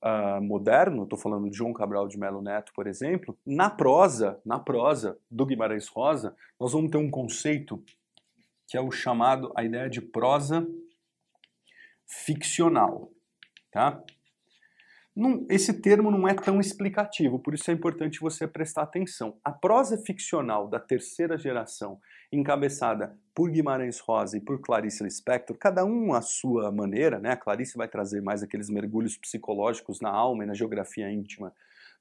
uh, 0.05 0.41
moderno. 0.41 1.03
Estou 1.03 1.19
falando 1.19 1.51
de 1.51 1.57
João 1.57 1.73
Cabral 1.73 2.07
de 2.07 2.19
Melo 2.19 2.41
Neto, 2.41 2.73
por 2.75 2.87
exemplo. 2.87 3.37
Na 3.45 3.69
prosa, 3.69 4.41
na 4.47 4.59
prosa 4.59 5.19
do 5.29 5.45
Guimarães 5.45 5.89
Rosa, 5.89 6.35
nós 6.59 6.73
vamos 6.73 6.91
ter 6.91 6.99
um 6.99 7.11
conceito 7.11 7.83
que 8.71 8.77
é 8.77 8.81
o 8.81 8.93
chamado, 8.93 9.53
a 9.57 9.65
ideia 9.65 9.91
de 9.91 10.01
prosa 10.01 10.65
ficcional, 12.07 13.11
tá? 13.73 14.01
Não, 15.15 15.45
esse 15.51 15.83
termo 15.83 16.09
não 16.09 16.29
é 16.29 16.35
tão 16.35 16.61
explicativo, 16.61 17.41
por 17.41 17.53
isso 17.53 17.69
é 17.69 17.75
importante 17.75 18.21
você 18.21 18.47
prestar 18.47 18.83
atenção. 18.83 19.37
A 19.45 19.51
prosa 19.51 19.99
ficcional 19.99 20.69
da 20.69 20.79
terceira 20.79 21.37
geração, 21.37 22.01
encabeçada 22.31 23.19
por 23.35 23.51
Guimarães 23.51 23.99
Rosa 23.99 24.37
e 24.37 24.41
por 24.41 24.61
Clarice 24.61 25.03
Lispector, 25.03 25.59
cada 25.59 25.85
um 25.85 26.15
à 26.15 26.23
sua 26.23 26.71
maneira, 26.71 27.19
né? 27.19 27.33
A 27.33 27.37
Clarice 27.37 27.77
vai 27.77 27.89
trazer 27.89 28.23
mais 28.23 28.41
aqueles 28.41 28.71
mergulhos 28.71 29.17
psicológicos 29.17 30.01
na 30.01 30.11
alma 30.11 30.45
e 30.45 30.47
na 30.47 30.55
geografia 30.55 31.11
íntima 31.11 31.53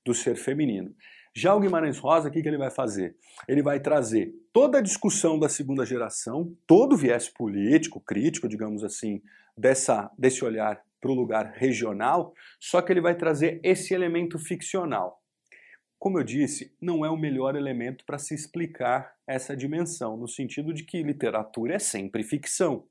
do 0.06 0.14
ser 0.14 0.36
feminino. 0.36 0.96
Já 1.36 1.54
o 1.54 1.60
Guimarães 1.60 1.98
Rosa, 1.98 2.30
o 2.30 2.32
que, 2.32 2.42
que 2.42 2.48
ele 2.48 2.58
vai 2.58 2.72
fazer? 2.72 3.16
Ele 3.48 3.62
vai 3.62 3.80
trazer 3.80 4.34
toda 4.52 4.80
a 4.80 4.82
discussão 4.82 5.38
da 5.38 5.48
segunda 5.48 5.86
geração, 5.86 6.56
todo 6.66 6.94
o 6.94 6.98
viés 6.98 7.30
político, 7.30 8.00
crítico, 8.00 8.48
digamos 8.48 8.84
assim, 8.84 9.22
dessa, 9.58 10.12
desse 10.18 10.44
olhar 10.44 10.82
para 11.00 11.12
o 11.12 11.16
lugar 11.16 11.54
regional, 11.56 12.34
só 12.60 12.82
que 12.82 12.92
ele 12.92 13.02
vai 13.02 13.16
trazer 13.16 13.60
esse 13.64 13.94
elemento 13.94 14.38
ficcional. 14.38 15.22
Como 15.98 16.18
eu 16.18 16.24
disse, 16.24 16.74
não 16.82 17.06
é 17.06 17.10
o 17.10 17.18
melhor 17.18 17.56
elemento 17.56 18.06
para 18.06 18.18
se 18.18 18.34
explicar 18.34 19.14
essa 19.28 19.56
dimensão, 19.56 20.16
no 20.16 20.28
sentido 20.28 20.74
de 20.74 20.84
que 20.84 21.04
literatura 21.04 21.76
é 21.76 21.80
sempre 21.80 22.24
ficção. 22.24 22.86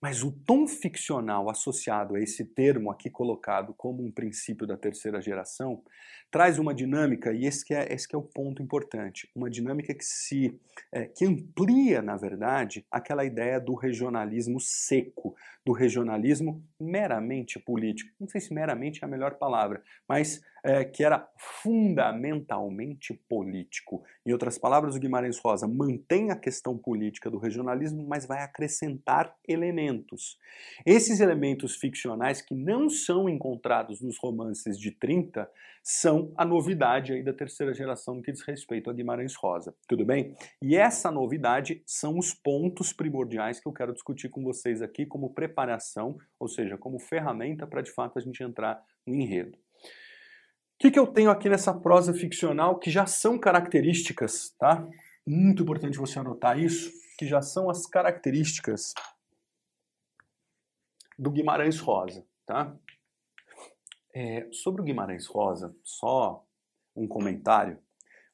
Mas 0.00 0.22
o 0.22 0.30
tom 0.30 0.66
ficcional 0.66 1.48
associado 1.48 2.14
a 2.14 2.20
esse 2.20 2.44
termo 2.44 2.90
aqui 2.90 3.08
colocado 3.08 3.72
como 3.72 4.04
um 4.04 4.12
princípio 4.12 4.66
da 4.66 4.76
terceira 4.76 5.22
geração 5.22 5.82
traz 6.34 6.58
uma 6.58 6.74
dinâmica, 6.74 7.32
e 7.32 7.46
esse 7.46 7.72
é, 7.72 7.94
esse 7.94 8.12
é 8.12 8.18
o 8.18 8.20
ponto 8.20 8.60
importante, 8.60 9.30
uma 9.36 9.48
dinâmica 9.48 9.94
que 9.94 10.04
se 10.04 10.58
é, 10.90 11.06
que 11.06 11.24
amplia, 11.24 12.02
na 12.02 12.16
verdade, 12.16 12.84
aquela 12.90 13.24
ideia 13.24 13.60
do 13.60 13.72
regionalismo 13.76 14.58
seco, 14.58 15.36
do 15.64 15.72
regionalismo 15.72 16.60
meramente 16.80 17.60
político. 17.60 18.10
Não 18.18 18.26
sei 18.26 18.40
se 18.40 18.52
meramente 18.52 19.04
é 19.04 19.06
a 19.06 19.08
melhor 19.08 19.36
palavra, 19.36 19.80
mas 20.08 20.42
é, 20.64 20.84
que 20.84 21.04
era 21.04 21.28
fundamentalmente 21.36 23.14
político. 23.28 24.02
Em 24.26 24.32
outras 24.32 24.58
palavras, 24.58 24.96
o 24.96 24.98
Guimarães 24.98 25.38
Rosa 25.38 25.68
mantém 25.68 26.30
a 26.30 26.36
questão 26.36 26.76
política 26.76 27.30
do 27.30 27.38
regionalismo, 27.38 28.04
mas 28.08 28.26
vai 28.26 28.42
acrescentar 28.42 29.36
elementos. 29.46 30.38
Esses 30.84 31.20
elementos 31.20 31.76
ficcionais 31.76 32.42
que 32.42 32.54
não 32.54 32.88
são 32.88 33.28
encontrados 33.28 34.00
nos 34.00 34.18
romances 34.18 34.78
de 34.78 34.90
30 34.90 35.48
são 35.82 36.23
a 36.36 36.44
novidade 36.44 37.12
aí 37.12 37.22
da 37.22 37.32
terceira 37.32 37.74
geração 37.74 38.14
no 38.14 38.22
que 38.22 38.32
diz 38.32 38.42
respeito 38.42 38.88
a 38.88 38.92
Guimarães 38.92 39.34
Rosa. 39.34 39.74
Tudo 39.88 40.04
bem? 40.04 40.34
E 40.62 40.76
essa 40.76 41.10
novidade 41.10 41.82
são 41.86 42.18
os 42.18 42.32
pontos 42.32 42.92
primordiais 42.92 43.60
que 43.60 43.66
eu 43.66 43.72
quero 43.72 43.92
discutir 43.92 44.28
com 44.28 44.42
vocês 44.42 44.82
aqui 44.82 45.04
como 45.04 45.34
preparação, 45.34 46.18
ou 46.38 46.48
seja, 46.48 46.78
como 46.78 46.98
ferramenta 46.98 47.66
para 47.66 47.82
de 47.82 47.90
fato 47.90 48.18
a 48.18 48.22
gente 48.22 48.42
entrar 48.42 48.82
no 49.06 49.14
enredo. 49.14 49.56
O 49.56 50.78
que, 50.78 50.90
que 50.90 50.98
eu 50.98 51.06
tenho 51.06 51.30
aqui 51.30 51.48
nessa 51.48 51.72
prosa 51.72 52.12
ficcional 52.12 52.78
que 52.78 52.90
já 52.90 53.06
são 53.06 53.38
características, 53.38 54.54
tá? 54.58 54.86
Muito 55.26 55.62
importante 55.62 55.98
você 55.98 56.18
anotar 56.18 56.58
isso, 56.58 56.90
que 57.16 57.26
já 57.26 57.40
são 57.40 57.70
as 57.70 57.86
características 57.86 58.92
do 61.18 61.30
Guimarães 61.30 61.78
Rosa, 61.78 62.26
tá? 62.44 62.76
É, 64.16 64.46
sobre 64.52 64.80
o 64.80 64.84
Guimarães 64.84 65.26
Rosa, 65.26 65.74
só 65.82 66.46
um 66.94 67.08
comentário. 67.08 67.76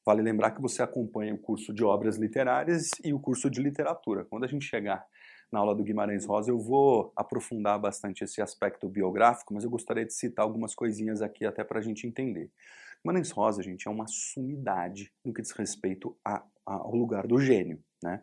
Vale 0.04 0.20
lembrar 0.20 0.50
que 0.50 0.60
você 0.60 0.82
acompanha 0.82 1.34
o 1.34 1.38
curso 1.38 1.72
de 1.72 1.82
obras 1.82 2.18
literárias 2.18 2.90
e 3.02 3.14
o 3.14 3.18
curso 3.18 3.48
de 3.48 3.62
literatura. 3.62 4.26
Quando 4.26 4.44
a 4.44 4.46
gente 4.46 4.66
chegar 4.66 5.02
na 5.50 5.58
aula 5.58 5.74
do 5.74 5.82
Guimarães 5.82 6.26
Rosa, 6.26 6.50
eu 6.50 6.58
vou 6.58 7.12
aprofundar 7.16 7.78
bastante 7.78 8.22
esse 8.22 8.42
aspecto 8.42 8.90
biográfico, 8.90 9.54
mas 9.54 9.64
eu 9.64 9.70
gostaria 9.70 10.04
de 10.04 10.12
citar 10.12 10.44
algumas 10.44 10.74
coisinhas 10.74 11.22
aqui 11.22 11.46
até 11.46 11.64
para 11.64 11.78
a 11.78 11.82
gente 11.82 12.06
entender. 12.06 12.50
Guimarães 13.02 13.30
Rosa, 13.30 13.62
gente, 13.62 13.88
é 13.88 13.90
uma 13.90 14.06
sumidade 14.06 15.10
no 15.24 15.32
que 15.32 15.40
diz 15.40 15.52
respeito 15.52 16.14
a, 16.22 16.44
a, 16.66 16.74
ao 16.74 16.94
lugar 16.94 17.26
do 17.26 17.40
gênio, 17.40 17.82
né? 18.02 18.22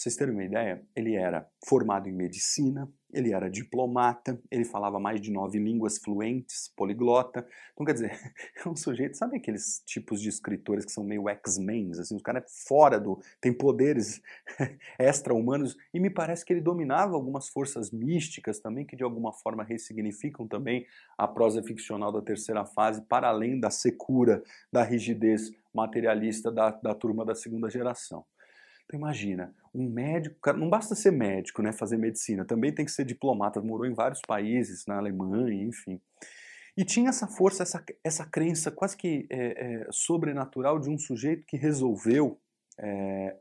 Vocês 0.00 0.16
terem 0.16 0.32
uma 0.32 0.42
ideia, 0.42 0.82
ele 0.96 1.14
era 1.14 1.46
formado 1.68 2.08
em 2.08 2.12
medicina, 2.12 2.90
ele 3.12 3.34
era 3.34 3.50
diplomata, 3.50 4.40
ele 4.50 4.64
falava 4.64 4.98
mais 4.98 5.20
de 5.20 5.30
nove 5.30 5.58
línguas 5.58 5.98
fluentes, 5.98 6.72
poliglota. 6.74 7.46
Então, 7.74 7.84
quer 7.84 7.92
dizer, 7.92 8.10
é 8.64 8.66
um 8.66 8.74
sujeito, 8.74 9.18
sabe 9.18 9.36
aqueles 9.36 9.82
tipos 9.84 10.22
de 10.22 10.30
escritores 10.30 10.86
que 10.86 10.90
são 10.90 11.04
meio 11.04 11.28
X-Men, 11.28 11.90
assim, 11.90 12.16
os 12.16 12.22
caras 12.22 12.44
fora 12.66 12.98
do. 12.98 13.20
tem 13.42 13.52
poderes 13.52 14.22
extra-humanos, 14.98 15.76
e 15.92 16.00
me 16.00 16.08
parece 16.08 16.46
que 16.46 16.54
ele 16.54 16.62
dominava 16.62 17.14
algumas 17.14 17.50
forças 17.50 17.90
místicas 17.90 18.58
também, 18.58 18.86
que 18.86 18.96
de 18.96 19.04
alguma 19.04 19.34
forma 19.34 19.62
ressignificam 19.62 20.48
também 20.48 20.86
a 21.18 21.28
prosa 21.28 21.62
ficcional 21.62 22.10
da 22.10 22.22
terceira 22.22 22.64
fase, 22.64 23.02
para 23.02 23.28
além 23.28 23.60
da 23.60 23.68
secura, 23.68 24.42
da 24.72 24.82
rigidez 24.82 25.50
materialista 25.74 26.50
da, 26.50 26.70
da 26.70 26.94
turma 26.94 27.22
da 27.22 27.34
segunda 27.34 27.68
geração. 27.68 28.24
Então 28.90 28.98
imagina, 28.98 29.54
um 29.72 29.88
médico, 29.88 30.52
não 30.54 30.68
basta 30.68 30.96
ser 30.96 31.12
médico, 31.12 31.62
né, 31.62 31.72
fazer 31.72 31.96
medicina, 31.96 32.44
também 32.44 32.74
tem 32.74 32.84
que 32.84 32.90
ser 32.90 33.04
diplomata, 33.04 33.60
morou 33.60 33.86
em 33.86 33.94
vários 33.94 34.20
países, 34.20 34.84
na 34.84 34.96
Alemanha, 34.96 35.62
enfim. 35.62 36.00
E 36.76 36.84
tinha 36.84 37.10
essa 37.10 37.28
força, 37.28 37.62
essa, 37.62 37.84
essa 38.02 38.26
crença 38.26 38.68
quase 38.68 38.96
que 38.96 39.28
é, 39.30 39.36
é, 39.36 39.86
sobrenatural 39.92 40.80
de 40.80 40.90
um 40.90 40.98
sujeito 40.98 41.46
que 41.46 41.56
resolveu 41.56 42.40
é, 42.80 43.36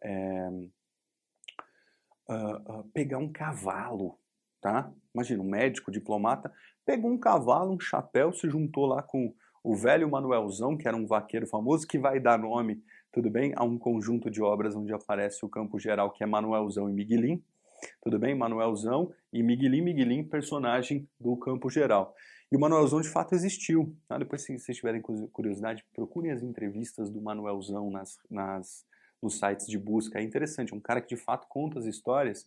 uh, 2.29 2.79
uh, 2.79 2.84
pegar 2.94 3.18
um 3.18 3.32
cavalo, 3.32 4.20
tá? 4.62 4.94
Imagina, 5.15 5.41
um 5.41 5.50
médico, 5.50 5.91
diplomata, 5.91 6.53
pegou 6.86 7.10
um 7.10 7.18
cavalo, 7.18 7.74
um 7.74 7.79
chapéu, 7.79 8.32
se 8.32 8.48
juntou 8.48 8.86
lá 8.86 9.01
com 9.01 9.34
o 9.63 9.75
velho 9.75 10.12
Manuelzão, 10.12 10.77
que 10.77 10.88
era 10.88 10.96
um 10.96 11.08
vaqueiro 11.08 11.48
famoso, 11.48 11.88
que 11.88 11.98
vai 11.98 12.20
dar 12.20 12.38
nome 12.38 12.84
tudo 13.12 13.30
bem? 13.30 13.54
Há 13.56 13.63
um 13.63 13.78
conjunto 13.78 14.30
de 14.30 14.42
obras 14.42 14.75
onde 14.75 14.94
aparece 14.94 15.46
o 15.46 15.50
campo 15.50 15.80
geral 15.80 16.12
que 16.12 16.24
é 16.24 16.28
Manuelzão 16.28 16.89
e 16.89 16.94
Miguelim, 16.94 17.44
tudo 18.01 18.20
bem? 18.20 18.36
Manuelzão 18.36 19.12
e 19.32 19.42
Miguelim, 19.42 19.82
Miguelim, 19.82 20.24
personagem 20.24 21.08
do 21.20 21.36
campo 21.38 21.70
geral. 21.70 22.16
E 22.51 22.58
o 22.58 22.60
Manuelzão 22.60 23.00
de 23.00 23.10
fato 23.10 23.36
existiu. 23.36 23.96
Tá? 24.08 24.18
Depois, 24.18 24.42
se 24.42 24.58
vocês 24.58 24.78
tiverem 24.78 25.01
curiosidade, 25.01 25.86
procurem 25.94 26.32
as 26.32 26.42
entrevistas 26.42 27.10
do 27.10 27.22
Manuelzão 27.22 27.92
nas, 27.92 28.18
nas, 28.30 28.86
nos 29.22 29.38
sites 29.38 29.68
de 29.68 29.78
busca. 29.78 30.20
É 30.20 30.24
interessante, 30.24 30.74
um 30.74 30.80
cara 30.80 31.01
que 31.01 31.16
de 31.16 31.22
fato 31.22 31.48
conta 31.48 31.80
as 31.80 31.86
histórias 31.86 32.46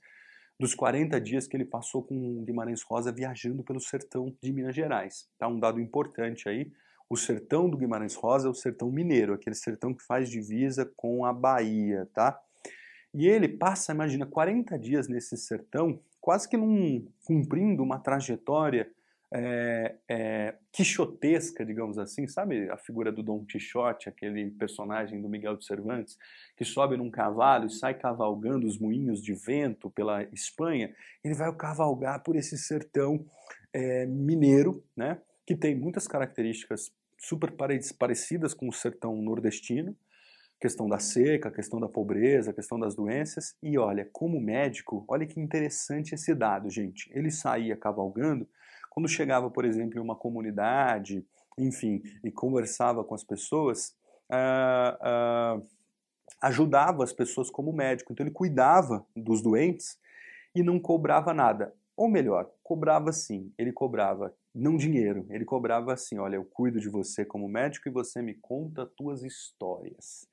dos 0.59 0.75
40 0.75 1.21
dias 1.21 1.47
que 1.47 1.57
ele 1.57 1.65
passou 1.65 2.03
com 2.03 2.45
Guimarães 2.45 2.83
Rosa 2.83 3.13
viajando 3.13 3.63
pelo 3.63 3.81
sertão 3.81 4.35
de 4.41 4.53
Minas 4.53 4.75
Gerais. 4.75 5.29
Tá? 5.39 5.47
Um 5.49 5.59
dado 5.59 5.81
importante 5.81 6.49
aí, 6.49 6.71
o 7.13 7.17
sertão 7.17 7.69
do 7.69 7.77
Guimarães 7.77 8.15
Rosa 8.15 8.49
é 8.49 8.51
o 8.51 8.55
sertão 8.55 8.91
mineiro, 8.91 9.35
aquele 9.35 9.55
sertão 9.55 9.93
que 9.93 10.03
faz 10.03 10.31
divisa 10.31 10.91
com 10.97 11.27
a 11.27 11.33
Bahia, 11.33 12.09
tá? 12.15 12.41
E 13.13 13.29
ele 13.29 13.49
passa, 13.49 13.93
imagina, 13.93 14.25
40 14.25 14.79
dias 14.79 15.09
nesse 15.09 15.37
sertão, 15.37 16.01
quase 16.19 16.49
que 16.49 16.57
num, 16.57 17.07
cumprindo 17.27 17.83
uma 17.83 17.99
trajetória 17.99 18.91
é, 19.31 19.95
é, 20.09 20.55
quixotesca, 20.73 21.67
digamos 21.67 21.99
assim, 21.99 22.27
sabe 22.27 22.71
a 22.71 22.79
figura 22.79 23.13
do 23.13 23.23
Dom 23.23 23.45
Quixote, 23.45 24.09
aquele 24.09 24.51
personagem 24.53 25.21
do 25.21 25.29
Miguel 25.29 25.59
de 25.59 25.67
Cervantes, 25.67 26.17
que 26.57 26.65
sobe 26.65 26.97
num 26.97 27.11
cavalo 27.11 27.67
e 27.67 27.71
sai 27.71 27.93
cavalgando 27.93 28.67
os 28.67 28.79
moinhos 28.79 29.23
de 29.23 29.35
vento 29.35 29.91
pela 29.91 30.23
Espanha, 30.33 30.95
ele 31.23 31.35
vai 31.35 31.55
cavalgar 31.55 32.23
por 32.23 32.37
esse 32.37 32.57
sertão 32.57 33.23
é, 33.71 34.07
mineiro, 34.07 34.83
né, 34.97 35.21
que 35.47 35.55
tem 35.55 35.75
muitas 35.75 36.09
características 36.09 36.91
super 37.23 37.53
parecidas 37.99 38.53
com 38.53 38.69
o 38.69 38.73
sertão 38.73 39.15
nordestino, 39.17 39.97
questão 40.61 40.89
da 40.89 40.99
seca, 40.99 41.51
questão 41.51 41.81
da 41.81 41.89
pobreza, 41.89 42.53
questão 42.53 42.79
das 42.79 42.95
doenças. 42.95 43.57
E 43.63 43.79
olha, 43.79 44.09
como 44.13 44.41
médico, 44.41 45.05
olha 45.09 45.27
que 45.27 45.41
interessante 45.41 46.15
esse 46.15 46.35
dado, 46.35 46.69
gente. 46.69 47.11
Ele 47.15 47.31
saía 47.31 47.77
cavalgando 47.77 48.47
quando 48.91 49.09
chegava, 49.09 49.51
por 49.51 49.65
exemplo, 49.65 49.99
em 49.99 50.03
uma 50.03 50.17
comunidade, 50.17 51.25
enfim, 51.57 52.03
e 52.23 52.31
conversava 52.31 53.03
com 53.03 53.15
as 53.15 53.25
pessoas, 53.25 53.95
uh, 54.31 55.59
uh, 55.59 55.67
ajudava 56.43 57.03
as 57.03 57.13
pessoas 57.13 57.51
como 57.51 57.73
médico. 57.73 58.13
Então 58.13 58.27
ele 58.27 58.35
cuidava 58.35 59.07
dos 59.17 59.41
doentes 59.41 59.99
e 60.55 60.63
não 60.63 60.79
cobrava 60.79 61.33
nada. 61.33 61.75
Ou 61.97 62.09
melhor, 62.09 62.51
cobrava 62.63 63.13
sim, 63.13 63.53
ele 63.57 63.73
cobrava 63.73 64.35
não 64.55 64.77
dinheiro, 64.77 65.27
ele 65.31 65.45
cobrava 65.45 65.93
assim: 65.93 66.19
olha, 66.19 66.37
eu 66.37 66.45
cuido 66.45 66.81
de 66.81 66.89
você 66.89 67.25
como 67.25 67.49
médico 67.49 67.89
e 67.89 67.93
você 67.93 68.21
me 68.21 68.35
conta 68.35 68.87
tuas 68.87 69.23
histórias. 69.23 70.29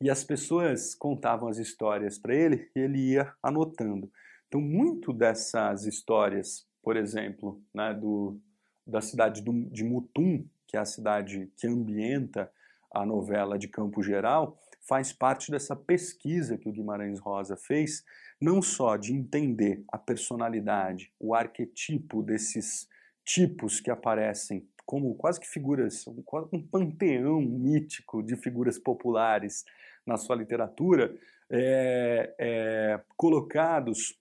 E 0.00 0.10
as 0.10 0.22
pessoas 0.22 0.94
contavam 0.94 1.48
as 1.48 1.58
histórias 1.58 2.18
para 2.18 2.34
ele 2.34 2.70
e 2.76 2.80
ele 2.80 2.98
ia 2.98 3.32
anotando. 3.42 4.10
Então, 4.46 4.60
muito 4.60 5.12
dessas 5.12 5.86
histórias, 5.86 6.66
por 6.82 6.96
exemplo, 6.96 7.60
né, 7.74 7.94
do, 7.94 8.38
da 8.86 9.00
cidade 9.00 9.42
do, 9.42 9.52
de 9.70 9.82
Mutum, 9.82 10.44
que 10.66 10.76
é 10.76 10.80
a 10.80 10.84
cidade 10.84 11.50
que 11.56 11.66
ambienta 11.66 12.50
a 12.94 13.04
novela 13.04 13.58
de 13.58 13.68
Campo 13.68 14.02
Geral, 14.02 14.58
faz 14.86 15.12
parte 15.12 15.50
dessa 15.50 15.74
pesquisa 15.74 16.56
que 16.56 16.68
o 16.68 16.72
Guimarães 16.72 17.18
Rosa 17.18 17.56
fez 17.56 18.04
não 18.40 18.60
só 18.60 18.96
de 18.96 19.12
entender 19.14 19.82
a 19.90 19.98
personalidade, 19.98 21.10
o 21.18 21.34
arquetipo 21.34 22.22
desses 22.22 22.86
tipos 23.26 23.80
que 23.80 23.90
aparecem 23.90 24.66
como 24.86 25.16
quase 25.16 25.40
que 25.40 25.48
figuras, 25.48 26.06
um, 26.06 26.62
panteão 26.62 27.40
mítico 27.40 28.22
de 28.22 28.36
figuras 28.36 28.78
populares 28.78 29.64
na 30.06 30.16
sua 30.16 30.36
literatura, 30.36 31.12
é, 31.50 32.34
é, 32.38 33.00
colocados, 33.16 34.16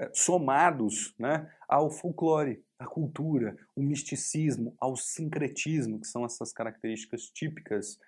é, 0.00 0.10
somados 0.14 1.14
né, 1.18 1.50
ao 1.68 1.90
folclore, 1.90 2.64
à 2.78 2.86
cultura, 2.86 3.56
o 3.76 3.82
misticismo, 3.82 4.74
ao 4.80 4.96
sincretismo, 4.96 6.00
que 6.00 6.06
são 6.06 6.24
essas 6.24 6.50
características 6.50 7.28
típicas 7.28 7.98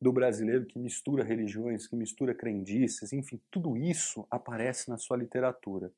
do 0.00 0.12
brasileiro 0.12 0.64
que 0.64 0.78
mistura 0.78 1.22
religiões, 1.22 1.86
que 1.86 1.96
mistura 1.96 2.34
crendices, 2.34 3.12
enfim, 3.12 3.38
tudo 3.50 3.76
isso 3.76 4.26
aparece 4.30 4.88
na 4.88 4.96
sua 4.96 5.18
literatura. 5.18 5.92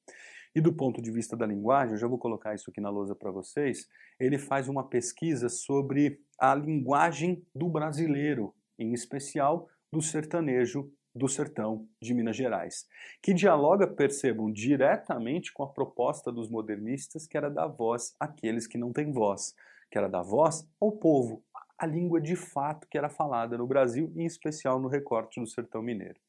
E 0.54 0.61
do 0.61 0.73
ponto 0.73 1.00
de 1.00 1.11
vista 1.11 1.37
da 1.37 1.47
linguagem, 1.47 1.92
eu 1.92 1.99
já 1.99 2.09
vou 2.09 2.19
colocar 2.19 2.54
isso 2.54 2.71
aqui 2.71 2.80
na 2.80 2.90
lousa 2.90 3.14
para 3.14 3.30
vocês, 3.30 3.88
ele 4.19 4.38
faz 4.38 4.69
uma 4.69 4.88
pesquisa 4.88 5.49
sobre 5.49 6.21
a 6.38 6.54
linguagem 6.54 7.45
do 7.54 7.69
brasileiro, 7.69 8.54
em 8.78 8.92
especial 8.92 9.69
do 9.92 10.02
sertanejo 10.02 10.92
do 11.14 11.28
sertão 11.28 11.88
de 12.00 12.14
Minas 12.14 12.37
Gerais, 12.37 12.87
que 13.23 13.35
dialoga, 13.35 13.87
percebam, 13.87 14.50
diretamente 14.50 15.52
com 15.52 15.62
a 15.62 15.69
proposta 15.69 16.30
dos 16.30 16.49
modernistas, 16.49 17.26
que 17.26 17.37
era 17.37 17.50
dar 17.50 17.66
voz 17.66 18.14
àqueles 18.19 18.66
que 18.66 18.78
não 18.78 18.92
têm 18.92 19.12
voz, 19.12 19.54
que 19.90 19.99
era 19.99 20.09
dar 20.09 20.23
voz 20.23 20.69
ao 20.80 20.92
povo, 20.92 21.42
a 21.76 21.87
língua 21.87 22.21
de 22.21 22.37
fato 22.37 22.87
que 22.88 22.99
era 22.99 23.09
falada 23.09 23.57
no 23.59 23.66
Brasil, 23.66 24.12
em 24.14 24.25
especial 24.25 24.78
no 24.78 24.88
recorte 24.88 25.40
do 25.40 25.47
sertão 25.47 25.83
mineiro. 25.83 26.21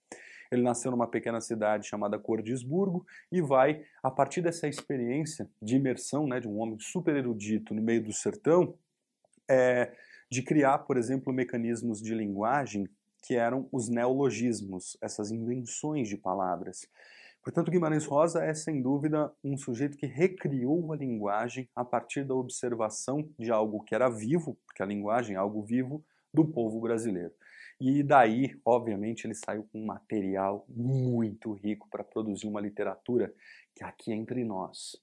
Ele 0.52 0.62
nasceu 0.62 0.92
numa 0.92 1.08
pequena 1.08 1.40
cidade 1.40 1.88
chamada 1.88 2.20
Cordisburgo 2.20 3.06
e 3.32 3.42
vai, 3.42 3.84
a 4.04 4.12
partir 4.12 4.42
dessa 4.42 4.68
experiência 4.68 5.50
de 5.62 5.78
imersão 5.78 6.28
né, 6.28 6.40
de 6.40 6.48
um 6.48 6.60
homem 6.60 6.78
super 6.80 7.16
erudito 7.16 7.74
no 7.74 7.82
meio 7.82 8.04
do 8.04 8.12
sertão, 8.12 8.76
é, 9.50 9.94
de 10.30 10.44
criar, 10.44 10.80
por 10.80 10.98
exemplo, 10.98 11.32
mecanismos 11.32 12.02
de 12.02 12.14
linguagem 12.14 12.88
que 13.24 13.36
eram 13.36 13.70
os 13.72 13.88
neologismos, 13.88 14.98
essas 15.02 15.32
invenções 15.32 16.10
de 16.10 16.18
palavras. 16.18 16.88
Portanto, 17.44 17.72
Guimarães 17.72 18.06
Rosa 18.06 18.44
é, 18.44 18.54
sem 18.54 18.82
dúvida, 18.82 19.32
um 19.44 19.58
sujeito 19.58 19.98
que 19.98 20.06
recriou 20.06 20.92
a 20.92 20.98
linguagem 20.98 21.68
a 21.76 21.84
partir 21.84 22.24
da 22.24 22.36
observação 22.36 23.28
de 23.40 23.52
algo 23.52 23.84
que 23.84 23.96
era 23.96 24.10
vivo, 24.10 24.58
porque 24.66 24.84
a 24.84 24.86
linguagem 24.86 25.36
é 25.36 25.40
algo 25.40 25.64
vivo, 25.64 26.04
do 26.34 26.46
povo 26.46 26.80
brasileiro. 26.80 27.34
E 27.84 28.04
daí, 28.04 28.56
obviamente, 28.64 29.26
ele 29.26 29.34
saiu 29.34 29.64
com 29.64 29.82
um 29.82 29.86
material 29.88 30.64
muito 30.70 31.52
rico 31.52 31.90
para 31.90 32.04
produzir 32.04 32.46
uma 32.46 32.62
literatura 32.62 33.34
que 33.76 33.84
aqui 33.84 34.12
é 34.12 34.16
entre 34.16 34.44
nós. 34.44 35.02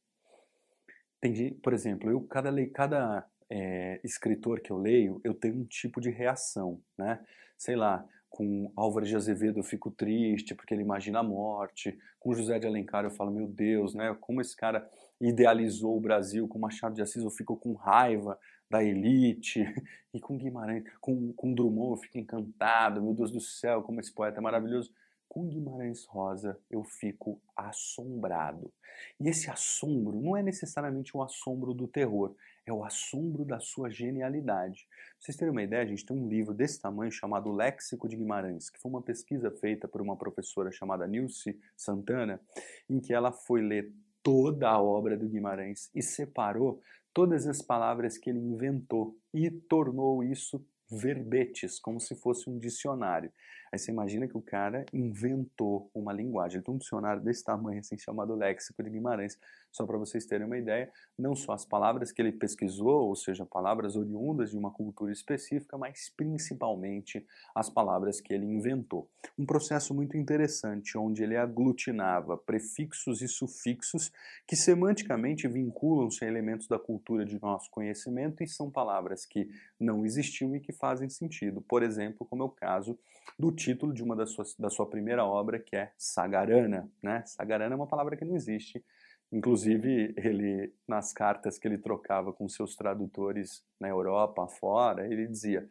Tem, 1.21 1.53
por 1.55 1.73
exemplo, 1.73 2.09
eu 2.09 2.21
cada, 2.21 2.53
cada 2.69 3.27
é, 3.51 4.01
escritor 4.05 4.61
que 4.61 4.71
eu 4.71 4.79
leio, 4.79 5.21
eu 5.25 5.35
tenho 5.35 5.57
um 5.57 5.65
tipo 5.65 6.01
de 6.01 6.09
reação, 6.09 6.81
né? 6.97 7.19
Sei 7.57 7.75
lá, 7.75 8.07
com 8.31 8.71
Álvares 8.77 9.09
de 9.09 9.17
Azevedo 9.17 9.59
eu 9.59 9.65
fico 9.65 9.91
triste 9.91 10.55
porque 10.55 10.73
ele 10.73 10.83
imagina 10.83 11.19
a 11.19 11.25
morte. 11.25 11.99
Com 12.21 12.33
José 12.33 12.61
de 12.61 12.67
Alencar 12.69 13.03
eu 13.03 13.11
falo, 13.11 13.33
meu 13.33 13.49
Deus, 13.49 13.93
né? 13.93 14.17
Como 14.21 14.41
esse 14.41 14.55
cara 14.55 14.89
idealizou 15.21 15.97
o 15.97 16.01
Brasil. 16.01 16.47
Com 16.47 16.61
Machado 16.61 16.95
de 16.95 17.03
Assis 17.03 17.25
eu 17.25 17.31
fico 17.31 17.57
com 17.57 17.73
raiva 17.73 18.39
da 18.71 18.83
elite. 18.83 19.65
E 20.15 20.19
com 20.19 20.39
Guimarães, 20.39 20.85
com, 21.03 21.35
com 21.35 21.53
Drummond 21.53 21.91
eu 21.91 21.97
fico 21.99 22.17
encantado. 22.17 23.03
Meu 23.03 23.13
Deus 23.13 23.31
do 23.31 23.43
céu, 23.43 23.83
como 23.83 24.01
esse 24.01 24.11
poeta 24.11 24.39
é 24.39 24.41
maravilhoso. 24.41 24.91
Com 25.29 25.47
Guimarães 25.47 26.07
Rosa 26.07 26.59
eu 26.71 26.83
fico 26.83 27.39
assombrado. 27.55 28.73
E 29.21 29.29
esse 29.29 29.51
assombro 29.51 30.19
não 30.19 30.35
é 30.35 30.43
necessariamente 30.43 31.15
um 31.15 31.23
assombro 31.23 31.75
do 31.75 31.87
terror, 31.87 32.35
é 32.65 32.73
o 32.73 32.83
assombro 32.83 33.45
da 33.45 33.61
sua 33.61 33.91
genialidade. 33.91 34.89
Pra 34.89 35.21
vocês 35.21 35.37
terem 35.37 35.53
uma 35.53 35.63
ideia, 35.63 35.83
a 35.83 35.87
gente 35.87 36.05
tem 36.05 36.17
um 36.17 36.29
livro 36.29 36.55
desse 36.55 36.81
tamanho 36.81 37.13
chamado 37.13 37.53
Léxico 37.53 38.09
de 38.09 38.17
Guimarães, 38.17 38.71
que 38.71 38.81
foi 38.81 38.91
uma 38.91 39.03
pesquisa 39.03 39.51
feita 39.51 39.87
por 39.87 40.01
uma 40.01 40.17
professora 40.17 40.73
chamada 40.73 41.07
Nilce 41.07 41.59
Santana, 41.77 42.41
em 42.89 42.99
que 42.99 43.13
ela 43.13 43.31
foi 43.31 43.61
ler 43.61 43.93
toda 44.23 44.69
a 44.69 44.81
obra 44.81 45.17
do 45.17 45.29
Guimarães 45.29 45.91
e 45.95 46.03
separou 46.03 46.83
todas 47.13 47.47
as 47.47 47.63
palavras 47.63 48.17
que 48.17 48.31
ele 48.31 48.39
inventou 48.39 49.17
e 49.33 49.51
tornou 49.51 50.23
isso 50.23 50.65
verbetes, 50.91 51.79
como 51.79 52.01
se 52.01 52.15
fosse 52.15 52.49
um 52.49 52.59
dicionário. 52.59 53.31
Aí 53.73 53.79
você 53.79 53.91
imagina 53.91 54.27
que 54.27 54.37
o 54.37 54.43
cara 54.43 54.85
inventou 54.93 55.91
uma 55.95 56.13
linguagem. 56.13 56.63
Um 56.67 56.79
dicionário 56.79 57.23
desse 57.23 57.45
tamanho, 57.45 57.81
assim, 57.81 57.99
chamado 57.99 58.35
Léxico 58.35 58.83
de 58.83 58.91
Guimarães. 58.91 59.39
Só 59.79 59.87
para 59.87 59.97
vocês 59.97 60.27
terem 60.27 60.45
uma 60.45 60.59
ideia, 60.59 60.91
não 61.17 61.37
só 61.37 61.53
as 61.53 61.65
palavras 61.65 62.11
que 62.11 62.21
ele 62.21 62.33
pesquisou, 62.33 63.07
ou 63.07 63.15
seja, 63.15 63.47
palavras 63.47 63.95
oriundas 63.95 64.51
de 64.51 64.59
uma 64.59 64.73
cultura 64.73 65.13
específica, 65.13 65.79
mas 65.79 66.13
principalmente 66.17 67.25
as 67.55 67.71
palavras 67.71 68.21
que 68.21 68.35
ele 68.35 68.45
inventou. 68.45 69.09
Um 69.39 69.47
processo 69.47 69.95
muito 69.95 70.17
interessante, 70.17 70.99
onde 70.99 71.23
ele 71.23 71.37
aglutinava 71.37 72.37
prefixos 72.37 73.23
e 73.23 73.29
sufixos 73.29 74.11
que 74.49 74.57
semanticamente 74.57 75.47
vinculam-se 75.47 76.25
a 76.25 76.29
elementos 76.29 76.67
da 76.67 76.77
cultura 76.77 77.25
de 77.25 77.41
nosso 77.41 77.71
conhecimento 77.71 78.43
e 78.43 78.49
são 78.49 78.69
palavras 78.69 79.25
que 79.25 79.49
não 79.79 80.05
existiam 80.05 80.57
e 80.57 80.61
que 80.61 80.73
fazem 80.73 81.09
sentido. 81.09 81.61
Por 81.61 81.85
exemplo, 81.85 82.27
como 82.27 82.43
é 82.43 82.47
o 82.47 82.51
caso 82.51 82.99
do 83.39 83.53
título 83.53 83.93
de 83.93 84.03
uma 84.03 84.17
das 84.17 84.31
suas, 84.31 84.57
da 84.57 84.71
sua 84.71 84.87
primeira 84.87 85.25
obra, 85.25 85.61
que 85.61 85.77
é 85.77 85.93
Sagarana. 85.97 86.91
Né? 87.01 87.23
Sagarana 87.27 87.75
é 87.75 87.77
uma 87.77 87.87
palavra 87.87 88.17
que 88.17 88.25
não 88.25 88.35
existe. 88.35 88.85
Inclusive, 89.31 90.15
ele, 90.17 90.73
nas 90.87 91.13
cartas 91.13 91.59
que 91.59 91.69
ele 91.69 91.77
trocava 91.77 92.33
com 92.33 92.49
seus 92.49 92.75
tradutores 92.75 93.63
na 93.79 93.89
Europa, 93.89 94.47
fora, 94.49 95.07
ele 95.07 95.27
dizia: 95.27 95.69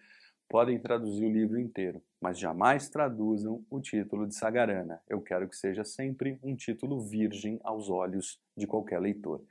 podem 0.47 0.79
traduzir 0.79 1.25
o 1.25 1.31
livro 1.31 1.59
inteiro, 1.59 2.01
mas 2.21 2.39
jamais 2.39 2.87
traduzam 2.89 3.65
o 3.69 3.81
título 3.81 4.27
de 4.27 4.35
Sagarana. 4.35 5.01
Eu 5.09 5.21
quero 5.21 5.49
que 5.49 5.55
seja 5.55 5.83
sempre 5.83 6.39
um 6.43 6.55
título 6.55 7.01
virgem 7.01 7.59
aos 7.63 7.89
olhos 7.89 8.39
de 8.55 8.67
qualquer 8.67 8.99
leitor. 8.99 9.43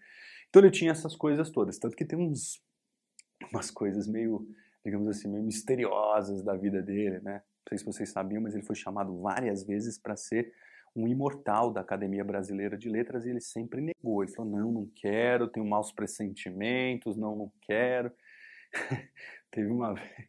Então 0.49 0.63
ele 0.63 0.71
tinha 0.71 0.93
essas 0.93 1.15
coisas 1.17 1.51
todas, 1.51 1.79
tanto 1.79 1.97
que 1.97 2.05
tem 2.05 2.19
uns, 2.19 2.63
umas 3.53 3.71
coisas 3.71 4.07
meio, 4.07 4.49
digamos 4.85 5.09
assim, 5.09 5.29
meio 5.29 5.45
misteriosas 5.45 6.43
da 6.43 6.55
vida 6.55 6.81
dele, 6.81 7.21
né? 7.21 7.43
Não 7.65 7.71
sei 7.71 7.79
se 7.79 7.85
vocês 7.85 8.11
sabiam, 8.11 8.41
mas 8.41 8.55
ele 8.55 8.65
foi 8.65 8.77
chamado 8.77 9.21
várias 9.21 9.65
vezes 9.65 9.99
para 9.99 10.17
ser 10.17 10.53
um 10.97 11.07
imortal 11.07 11.71
da 11.71 11.83
Academia 11.83 12.25
Brasileira 12.25 12.77
de 12.77 12.89
Letras 12.89 13.27
e 13.27 13.31
ele 13.31 13.41
sempre 13.41 13.81
negou. 13.81 14.23
Ele 14.23 14.33
falou: 14.33 14.51
não, 14.51 14.73
não 14.73 14.91
quero, 14.95 15.47
tenho 15.47 15.67
maus 15.67 15.93
pressentimentos, 15.93 17.17
não, 17.17 17.37
não 17.37 17.53
quero. 17.61 18.11
Teve 19.51 19.71
uma 19.71 19.95
vez. 19.95 20.29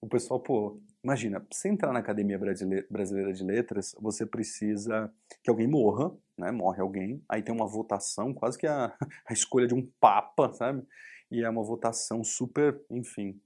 O 0.00 0.08
pessoal, 0.08 0.38
pô, 0.38 0.80
imagina, 1.02 1.40
pra 1.40 1.48
você 1.50 1.68
entrar 1.68 1.92
na 1.92 1.98
Academia 1.98 2.38
Brasileira 2.38 3.32
de 3.32 3.42
Letras, 3.42 3.94
você 3.98 4.24
precisa 4.24 5.12
que 5.42 5.50
alguém 5.50 5.66
morra, 5.66 6.12
né? 6.38 6.52
Morre 6.52 6.80
alguém, 6.80 7.22
aí 7.28 7.42
tem 7.42 7.54
uma 7.54 7.66
votação, 7.66 8.32
quase 8.32 8.56
que 8.56 8.66
a, 8.66 8.94
a 9.26 9.32
escolha 9.32 9.66
de 9.66 9.74
um 9.74 9.84
papa, 9.98 10.52
sabe? 10.52 10.86
E 11.30 11.42
é 11.42 11.50
uma 11.50 11.64
votação 11.64 12.22
super, 12.22 12.80
enfim, 12.90 13.40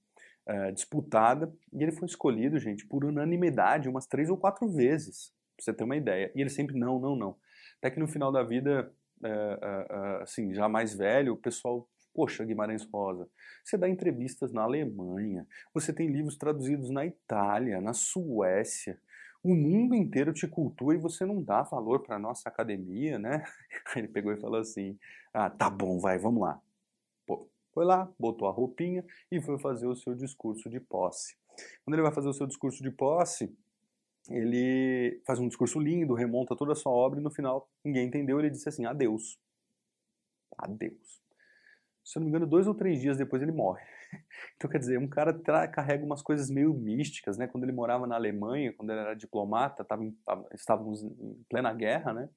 é, 0.44 0.72
disputada, 0.72 1.50
e 1.72 1.82
ele 1.82 1.92
foi 1.92 2.06
escolhido, 2.06 2.58
gente, 2.58 2.86
por 2.86 3.04
unanimidade 3.04 3.88
umas 3.88 4.06
três 4.06 4.28
ou 4.28 4.36
quatro 4.36 4.68
vezes, 4.68 5.32
pra 5.60 5.64
você 5.64 5.74
ter 5.74 5.84
uma 5.84 5.96
ideia. 5.96 6.32
E 6.34 6.40
ele 6.40 6.50
sempre, 6.50 6.76
não, 6.76 6.98
não, 6.98 7.14
não. 7.14 7.36
Até 7.78 7.90
que 7.90 8.00
no 8.00 8.08
final 8.08 8.32
da 8.32 8.42
vida, 8.42 8.92
é, 9.22 9.28
é, 9.30 10.22
assim, 10.22 10.54
já 10.54 10.68
mais 10.68 10.94
velho, 10.94 11.34
o 11.34 11.36
pessoal, 11.36 11.86
poxa, 12.14 12.44
Guimarães 12.44 12.86
Rosa, 12.92 13.28
você 13.62 13.76
dá 13.76 13.88
entrevistas 13.88 14.52
na 14.52 14.62
Alemanha, 14.62 15.46
você 15.72 15.92
tem 15.92 16.08
livros 16.08 16.36
traduzidos 16.36 16.90
na 16.90 17.06
Itália, 17.06 17.80
na 17.80 17.92
Suécia, 17.92 18.98
o 19.42 19.54
mundo 19.54 19.94
inteiro 19.94 20.32
te 20.34 20.46
cultua 20.46 20.94
e 20.94 20.98
você 20.98 21.24
não 21.24 21.42
dá 21.42 21.62
valor 21.62 22.00
para 22.00 22.18
nossa 22.18 22.48
academia, 22.48 23.18
né? 23.18 23.42
Aí 23.94 24.02
ele 24.02 24.08
pegou 24.08 24.32
e 24.32 24.40
falou 24.40 24.60
assim: 24.60 24.98
ah, 25.32 25.48
tá 25.48 25.70
bom, 25.70 25.98
vai, 25.98 26.18
vamos 26.18 26.42
lá. 26.42 26.60
Foi 27.72 27.84
lá, 27.84 28.12
botou 28.18 28.48
a 28.48 28.50
roupinha 28.50 29.04
e 29.30 29.40
foi 29.40 29.58
fazer 29.58 29.86
o 29.86 29.94
seu 29.94 30.14
discurso 30.14 30.68
de 30.68 30.80
posse. 30.80 31.36
Quando 31.84 31.94
ele 31.94 32.02
vai 32.02 32.12
fazer 32.12 32.28
o 32.28 32.34
seu 32.34 32.46
discurso 32.46 32.82
de 32.82 32.90
posse, 32.90 33.56
ele 34.28 35.20
faz 35.26 35.38
um 35.38 35.48
discurso 35.48 35.78
lindo, 35.78 36.14
remonta 36.14 36.56
toda 36.56 36.72
a 36.72 36.76
sua 36.76 36.92
obra 36.92 37.20
e 37.20 37.22
no 37.22 37.30
final 37.30 37.68
ninguém 37.84 38.06
entendeu. 38.06 38.38
Ele 38.38 38.50
disse 38.50 38.68
assim: 38.68 38.84
adeus. 38.84 39.38
Adeus. 40.58 41.20
Se 42.04 42.18
eu 42.18 42.20
não 42.20 42.26
me 42.26 42.30
engano, 42.30 42.46
dois 42.46 42.66
ou 42.66 42.74
três 42.74 43.00
dias 43.00 43.16
depois 43.16 43.42
ele 43.42 43.52
morre. 43.52 43.82
Então, 44.56 44.68
quer 44.68 44.78
dizer, 44.78 44.98
um 44.98 45.08
cara 45.08 45.32
carrega 45.68 46.04
umas 46.04 46.20
coisas 46.20 46.50
meio 46.50 46.74
místicas, 46.74 47.38
né? 47.38 47.46
Quando 47.46 47.64
ele 47.64 47.72
morava 47.72 48.06
na 48.06 48.16
Alemanha, 48.16 48.74
quando 48.76 48.90
ele 48.90 49.00
era 49.00 49.14
diplomata, 49.14 49.84
tava 49.84 50.04
em, 50.04 50.14
estávamos 50.52 51.02
em 51.02 51.44
plena 51.48 51.72
guerra, 51.72 52.12
né? 52.12 52.28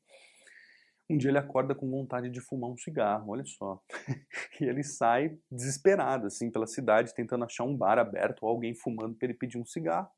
Um 1.09 1.17
dia 1.17 1.31
ele 1.31 1.37
acorda 1.37 1.75
com 1.75 1.89
vontade 1.89 2.29
de 2.29 2.39
fumar 2.39 2.69
um 2.69 2.77
cigarro, 2.77 3.31
olha 3.31 3.43
só. 3.43 3.81
e 4.61 4.65
ele 4.65 4.83
sai 4.83 5.37
desesperado, 5.51 6.27
assim, 6.27 6.49
pela 6.49 6.65
cidade, 6.65 7.13
tentando 7.13 7.43
achar 7.43 7.65
um 7.65 7.75
bar 7.75 7.99
aberto 7.99 8.43
ou 8.43 8.49
alguém 8.49 8.73
fumando 8.73 9.15
para 9.15 9.27
ele 9.27 9.37
pedir 9.37 9.57
um 9.57 9.65
cigarro. 9.65 10.09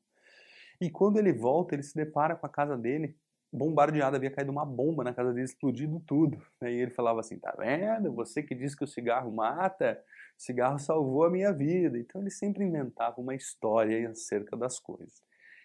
E 0.80 0.90
quando 0.90 1.18
ele 1.18 1.32
volta, 1.32 1.74
ele 1.74 1.82
se 1.82 1.94
depara 1.94 2.36
com 2.36 2.46
a 2.46 2.50
casa 2.50 2.76
dele 2.76 3.16
bombardeado, 3.52 4.16
havia 4.16 4.30
caído 4.30 4.52
uma 4.52 4.64
bomba 4.64 5.02
na 5.02 5.14
casa 5.14 5.32
dele, 5.32 5.46
explodido 5.46 6.00
tudo. 6.00 6.38
Né? 6.60 6.72
E 6.72 6.80
ele 6.80 6.90
falava 6.90 7.20
assim: 7.20 7.38
tá 7.38 7.54
vendo? 7.58 8.12
Você 8.12 8.42
que 8.42 8.54
diz 8.54 8.74
que 8.74 8.84
o 8.84 8.88
cigarro 8.88 9.32
mata, 9.32 10.02
o 10.38 10.42
cigarro 10.42 10.78
salvou 10.78 11.24
a 11.24 11.30
minha 11.30 11.52
vida. 11.52 11.98
Então 11.98 12.20
ele 12.20 12.30
sempre 12.30 12.64
inventava 12.64 13.20
uma 13.20 13.34
história 13.34 14.10
acerca 14.10 14.56
das 14.56 14.78
coisas. 14.78 15.24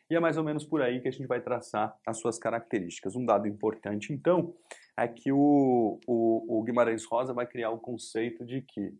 E 0.09 0.15
é 0.15 0.19
mais 0.19 0.35
ou 0.37 0.43
menos 0.43 0.65
por 0.65 0.81
aí 0.81 0.99
que 0.99 1.07
a 1.07 1.11
gente 1.11 1.25
vai 1.25 1.39
traçar 1.39 1.97
as 2.05 2.19
suas 2.19 2.37
características. 2.37 3.15
Um 3.15 3.25
dado 3.25 3.47
importante, 3.47 4.11
então, 4.11 4.53
é 4.97 5.07
que 5.07 5.31
o, 5.31 5.99
o, 6.05 6.59
o 6.59 6.63
Guimarães 6.63 7.05
Rosa 7.05 7.33
vai 7.33 7.47
criar 7.47 7.69
o 7.69 7.79
conceito 7.79 8.45
de 8.45 8.61
que 8.61 8.93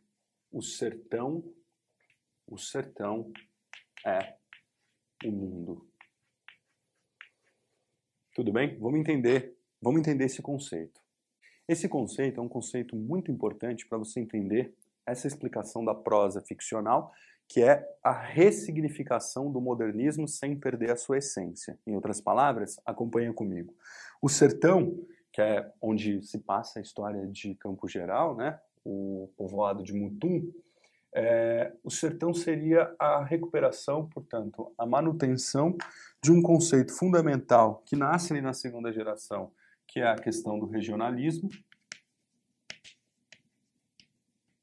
o 0.50 0.62
sertão, 0.62 1.44
o 2.48 2.58
sertão 2.58 3.30
é 4.06 4.36
o 5.26 5.32
mundo. 5.32 5.91
Tudo 8.34 8.54
bem? 8.54 8.78
Vamos 8.80 8.98
entender, 8.98 9.58
vamos 9.82 10.00
entender 10.00 10.24
esse 10.24 10.42
conceito. 10.42 11.02
Esse 11.68 11.90
conceito 11.90 12.40
é 12.40 12.44
um 12.44 12.48
conceito 12.48 12.96
muito 12.96 13.30
importante 13.30 13.86
para 13.86 13.98
você 13.98 14.22
entender 14.22 14.74
essa 15.06 15.28
explicação 15.28 15.84
da 15.84 15.94
prosa 15.94 16.42
ficcional, 16.42 17.12
que 17.46 17.62
é 17.62 17.86
a 18.02 18.14
ressignificação 18.14 19.52
do 19.52 19.60
modernismo 19.60 20.30
sem 20.30 20.58
perder 20.58 20.92
a 20.92 20.96
sua 20.96 21.18
essência. 21.18 21.78
Em 21.86 21.94
outras 21.94 22.22
palavras, 22.22 22.80
acompanha 22.86 23.34
comigo. 23.34 23.76
O 24.22 24.30
sertão, 24.30 24.98
que 25.34 25.42
é 25.42 25.70
onde 25.82 26.22
se 26.22 26.40
passa 26.40 26.80
a 26.80 26.82
história 26.82 27.28
de 27.28 27.54
Campo 27.56 27.86
Geral, 27.86 28.38
né? 28.38 28.58
o 28.86 29.30
povoado 29.36 29.84
de 29.84 29.94
Mutum, 29.94 30.50
é, 31.14 31.74
o 31.84 31.90
sertão 31.90 32.34
seria 32.34 32.96
a 32.98 33.24
recuperação, 33.24 34.08
portanto, 34.08 34.74
a 34.78 34.86
manutenção 34.86 35.76
de 36.22 36.32
um 36.32 36.42
conceito 36.42 36.94
fundamental 36.94 37.84
que 37.86 37.96
nasce 37.96 38.32
ali 38.32 38.42
na 38.42 38.54
segunda 38.54 38.92
geração, 38.94 39.52
que 39.88 40.00
é 40.00 40.08
a 40.08 40.16
questão 40.16 40.58
do 40.58 40.66
regionalismo. 40.66 41.50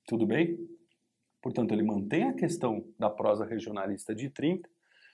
Tudo 0.07 0.27
bem? 0.27 0.59
Portanto, 1.43 1.73
ele 1.73 1.83
mantém 1.83 2.25
a 2.25 2.33
questão 2.33 2.85
da 2.99 3.11
prosa 3.11 3.45
regionalista 3.45 4.15
de 4.15 4.31
30, 4.31 4.69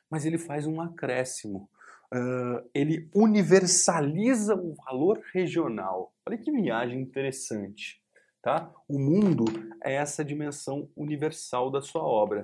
mas 0.08 0.24
ele 0.24 0.38
faz 0.38 0.66
um 0.66 0.80
acréscimo. 0.80 1.68
Uh, 2.12 2.68
ele 2.72 3.08
universaliza 3.12 4.54
o 4.54 4.72
valor 4.74 5.20
regional. 5.32 6.14
Olha 6.24 6.38
que 6.38 6.52
viagem 6.52 7.00
interessante. 7.00 8.03
Tá? 8.44 8.70
O 8.86 8.98
mundo 8.98 9.46
é 9.82 9.94
essa 9.94 10.22
dimensão 10.22 10.90
universal 10.94 11.70
da 11.70 11.80
sua 11.80 12.02
obra. 12.02 12.42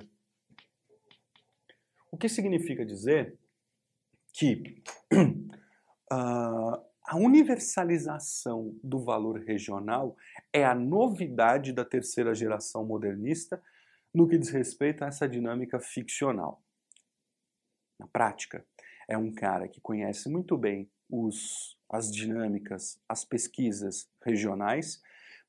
O 2.11 2.17
que 2.17 2.27
significa 2.27 2.83
dizer 2.83 3.37
que 4.33 4.81
uh, 5.13 6.81
a 7.05 7.15
universalização 7.17 8.75
do 8.83 8.97
valor 8.97 9.41
regional 9.41 10.17
é 10.51 10.65
a 10.65 10.73
novidade 10.73 11.71
da 11.71 11.85
terceira 11.85 12.33
geração 12.33 12.83
modernista 12.83 13.61
no 14.11 14.27
que 14.27 14.39
diz 14.39 14.49
respeito 14.49 15.03
a 15.03 15.07
essa 15.07 15.29
dinâmica 15.29 15.79
ficcional. 15.79 16.63
Na 17.99 18.07
prática, 18.07 18.65
é 19.07 19.15
um 19.15 19.31
cara 19.31 19.67
que 19.67 19.79
conhece 19.79 20.29
muito 20.29 20.57
bem 20.57 20.89
os, 21.07 21.77
as 21.87 22.11
dinâmicas, 22.11 22.99
as 23.07 23.23
pesquisas 23.23 24.09
regionais 24.25 24.99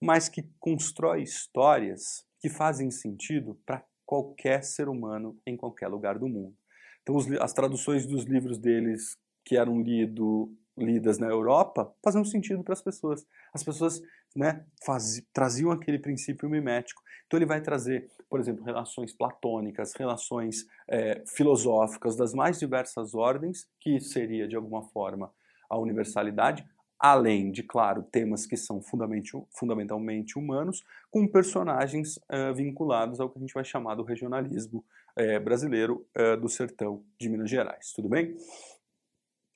mas 0.03 0.29
que 0.29 0.43
constrói 0.59 1.23
histórias 1.23 2.27
que 2.41 2.49
fazem 2.49 2.91
sentido 2.91 3.57
para 3.65 3.85
qualquer 4.05 4.65
ser 4.65 4.89
humano 4.89 5.39
em 5.47 5.57
qualquer 5.57 5.87
lugar 5.87 6.19
do 6.19 6.29
mundo. 6.29 6.57
Então, 7.03 7.17
as 7.41 7.53
traduções 7.53 8.05
dos 8.05 8.25
livros 8.25 8.59
deles 8.59 9.17
que 9.45 9.57
eram 9.57 9.81
lido, 9.81 10.53
lidas 10.77 11.19
na 11.19 11.29
Europa 11.29 11.95
faziam 12.05 12.25
sentido 12.25 12.65
para 12.65 12.73
as 12.73 12.83
pessoas. 12.83 13.25
As 13.55 13.63
pessoas 13.63 14.03
né, 14.35 14.67
faz, 14.85 15.23
traziam 15.33 15.71
aquele 15.71 16.01
princípio 16.01 16.51
mimético. 16.51 17.01
Então, 17.27 17.39
ele 17.39 17.47
vai 17.47 17.61
trazer, 17.61 18.11
por 18.29 18.41
exemplo, 18.41 18.65
relações 18.65 19.13
platônicas, 19.13 19.95
relações 19.95 20.67
é, 20.89 21.23
filosóficas 21.29 22.17
das 22.17 22.35
mais 22.35 22.59
diversas 22.59 23.15
ordens, 23.15 23.69
que 23.81 24.01
seria, 24.01 24.49
de 24.49 24.57
alguma 24.57 24.83
forma, 24.83 25.33
a 25.71 25.79
universalidade, 25.79 26.67
além 27.03 27.51
de, 27.51 27.65
claro, 27.65 28.05
temas 28.05 28.47
que 28.47 28.57
são 28.57 28.81
fundamentalmente 28.81 30.39
humanos, 30.39 30.85
com 31.11 31.27
personagens 31.27 32.17
uh, 32.17 32.55
vinculados 32.55 33.19
ao 33.19 33.29
que 33.29 33.39
a 33.39 33.41
gente 33.41 33.53
vai 33.53 33.65
chamar 33.65 33.97
do 33.97 34.05
regionalismo 34.05 34.85
uh, 35.19 35.41
brasileiro 35.43 36.07
uh, 36.17 36.41
do 36.41 36.49
sertão 36.49 37.05
de 37.19 37.29
Minas 37.29 37.51
Gerais. 37.51 37.93
Tudo 37.93 38.09
bem? 38.09 38.37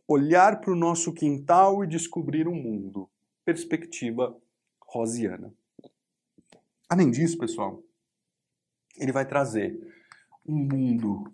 Olhar 0.09 0.61
para 0.61 0.73
o 0.73 0.77
nosso 0.77 1.13
quintal 1.13 1.85
e 1.85 1.87
descobrir 1.87 2.49
o 2.49 2.51
um 2.51 2.61
mundo. 2.61 3.09
Perspectiva 3.45 4.37
rosiana. 4.81 5.55
Além 6.89 7.13
disso, 7.13 7.39
pessoal, 7.39 7.81
ele 8.99 9.13
vai 9.13 9.25
trazer 9.25 9.79
um 10.45 10.57
mundo 10.57 11.33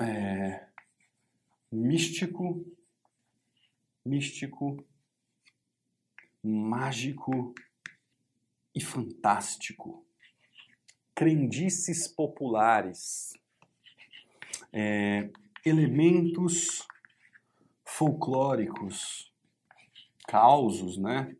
é, 0.00 0.64
místico 1.72 2.64
místico, 4.06 4.76
mágico 6.42 7.54
e 8.74 8.80
fantástico. 8.80 10.06
Crendices 11.14 12.06
populares, 12.06 13.32
é, 14.72 15.30
elementos 15.64 16.86
folclóricos, 17.84 19.32
causos, 20.28 20.96
né? 20.98 21.34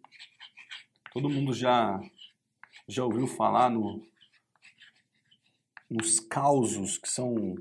Todo 1.13 1.31
mundo 1.31 1.53
já 1.53 2.01
já 2.89 3.05
ouviu 3.05 3.27
falar 3.27 3.69
no, 3.69 4.07
nos 5.91 6.21
causos 6.21 6.99
que 6.99 7.09
são 7.09 7.57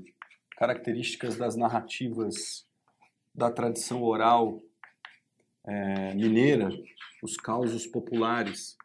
características 0.56 1.36
das 1.36 1.56
narrativas 1.56 2.66
da 3.34 3.50
tradição 3.50 4.02
oral 4.02 4.62
é, 5.66 6.14
mineira, 6.14 6.68
os 7.22 7.36
causos 7.36 7.86
populares. 7.86 8.76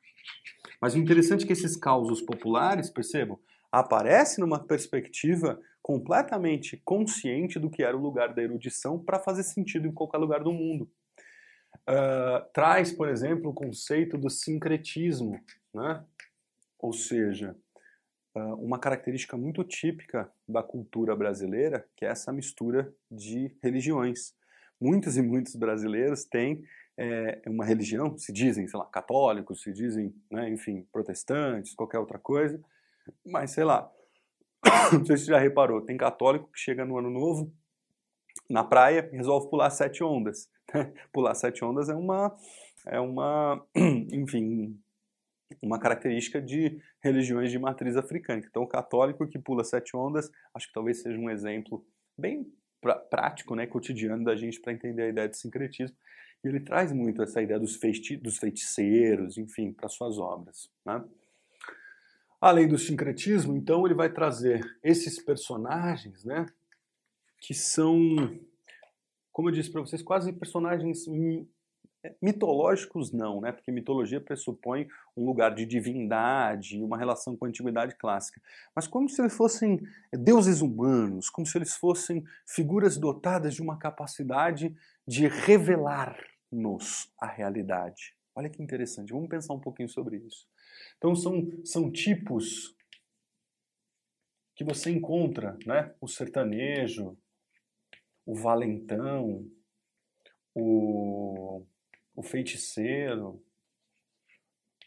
Mas 0.82 0.96
o 0.96 0.98
interessante 0.98 1.44
é 1.44 1.48
que 1.48 1.54
esses 1.54 1.76
causos 1.76 2.22
populares, 2.22 2.90
percebam, 2.90 3.40
aparecem 3.72 4.44
numa 4.44 4.60
perspectiva 4.60 5.60
completamente 5.82 6.82
consciente 6.84 7.60
do 7.60 7.70
que 7.70 7.84
era 7.84 7.96
o 7.96 8.02
lugar 8.02 8.34
da 8.34 8.42
erudição 8.42 9.00
para 9.00 9.20
fazer 9.20 9.44
sentido 9.44 9.88
em 9.88 9.94
qualquer 9.94 10.18
lugar 10.18 10.44
do 10.44 10.52
mundo. 10.52 10.90
Uh, 11.90 12.46
traz, 12.54 12.92
por 12.92 13.08
exemplo, 13.08 13.50
o 13.50 13.54
conceito 13.54 14.18
do 14.18 14.30
sincretismo, 14.30 15.40
né? 15.74 16.04
ou 16.78 16.94
seja, 16.94 17.56
uh, 18.36 18.56
uma 18.56 18.78
característica 18.78 19.38
muito 19.38 19.64
típica 19.64 20.32
da 20.48 20.62
cultura 20.62 21.16
brasileira, 21.16 21.88
que 21.96 22.06
é 22.06 22.10
essa 22.10 22.32
mistura 22.32 22.94
de 23.10 23.56
religiões 23.64 24.34
muitos 24.82 25.16
e 25.16 25.22
muitos 25.22 25.56
brasileiros 25.56 26.26
têm 26.26 26.64
é, 26.98 27.42
uma 27.48 27.64
religião, 27.64 28.18
se 28.18 28.34
dizem, 28.34 28.68
sei 28.68 28.80
lá, 28.80 28.86
católicos, 28.86 29.62
se 29.62 29.72
dizem, 29.72 30.14
né, 30.30 30.50
enfim, 30.50 30.86
protestantes, 30.92 31.76
qualquer 31.76 32.00
outra 32.00 32.18
coisa, 32.18 32.60
mas 33.26 33.52
sei 33.52 33.64
lá, 33.64 33.90
não 34.92 35.06
sei 35.06 35.18
se 35.18 35.26
você 35.26 35.32
já 35.32 35.40
reparou, 35.40 35.82
tem 35.82 35.96
católico 35.96 36.50
que 36.52 36.60
chega 36.60 36.84
no 36.84 36.98
ano 36.98 37.10
novo, 37.10 37.54
na 38.50 38.64
praia, 38.64 39.10
e 39.12 39.16
resolve 39.16 39.50
pular 39.50 39.70
sete 39.70 40.04
ondas. 40.04 40.50
Né? 40.74 40.92
pular 41.12 41.36
sete 41.36 41.64
ondas 41.64 41.90
é 41.90 41.96
uma, 41.96 42.36
é 42.86 43.00
uma, 43.00 43.66
enfim, 44.12 44.78
uma 45.62 45.80
característica 45.80 46.42
de 46.42 46.82
religiões 47.02 47.52
de 47.52 47.60
matriz 47.60 47.98
africana. 47.98 48.42
Então, 48.48 48.64
o 48.64 48.68
católico 48.68 49.28
que 49.28 49.40
pula 49.40 49.64
sete 49.64 49.96
ondas, 49.96 50.32
acho 50.54 50.68
que 50.68 50.74
talvez 50.74 51.02
seja 51.02 51.18
um 51.18 51.30
exemplo 51.30 51.86
bem 52.18 52.52
prático, 52.82 53.56
né, 53.56 53.68
cotidiano 53.68 54.24
da 54.24 54.36
gente 54.36 54.60
para 54.60 54.74
entender 54.74 55.04
a 55.04 55.10
ideia 55.10 55.30
de 55.30 55.38
sincretismo. 55.38 55.96
E 56.44 56.48
ele 56.48 56.60
traz 56.60 56.92
muito 56.92 57.22
essa 57.22 57.42
ideia 57.42 57.60
dos, 57.60 57.76
feiti 57.76 58.18
dos 58.18 58.38
feiticeiros, 58.38 59.38
enfim, 59.38 59.72
para 59.72 59.88
suas 59.88 60.18
obras. 60.18 60.70
Né? 60.84 61.04
Além 62.40 62.68
do 62.68 62.78
sincretismo, 62.78 63.56
então, 63.56 63.86
ele 63.86 63.94
vai 63.94 64.12
trazer 64.12 64.62
esses 64.84 65.24
personagens, 65.24 66.26
né, 66.26 66.48
que 67.40 67.54
são, 67.54 67.96
como 69.32 69.50
eu 69.50 69.54
disse 69.54 69.72
para 69.72 69.82
vocês, 69.82 70.02
quase 70.02 70.34
personagens 70.34 71.06
mitológicos 72.22 73.12
não, 73.12 73.42
né? 73.42 73.52
Porque 73.52 73.72
mitologia 73.72 74.20
pressupõe 74.20 74.88
um 75.16 75.26
lugar 75.26 75.54
de 75.54 75.66
divindade, 75.66 76.82
uma 76.84 76.98
relação 76.98 77.36
com 77.36 77.46
a 77.46 77.48
antiguidade 77.48 77.96
clássica. 77.96 78.42
Mas 78.76 78.88
como 78.88 79.08
se 79.10 79.22
eles 79.22 79.36
fossem 79.36 79.80
deuses 80.12 80.62
humanos, 80.62 81.30
como 81.30 81.46
se 81.46 81.58
eles 81.58 81.76
fossem 81.76 82.24
figuras 82.48 82.98
dotadas 82.98 83.54
de 83.54 83.62
uma 83.62 83.78
capacidade 83.78 84.76
de 85.08 85.28
revelar-nos 85.28 87.12
a 87.20 87.28
realidade. 87.28 88.16
Olha 88.36 88.50
que 88.50 88.64
interessante, 88.64 89.14
vamos 89.14 89.30
pensar 89.30 89.54
um 89.54 89.60
pouquinho 89.60 89.90
sobre 89.90 90.18
isso. 90.18 90.48
Então 90.98 91.16
são, 91.16 91.50
são 91.64 91.92
tipos 91.92 92.76
que 94.56 94.64
você 94.64 94.92
encontra, 94.92 95.58
né? 95.66 95.94
O 96.00 96.08
sertanejo, 96.08 97.18
o 98.26 98.36
valentão, 98.36 99.46
o, 100.54 101.66
o 102.16 102.22
feiticeiro, 102.22 103.44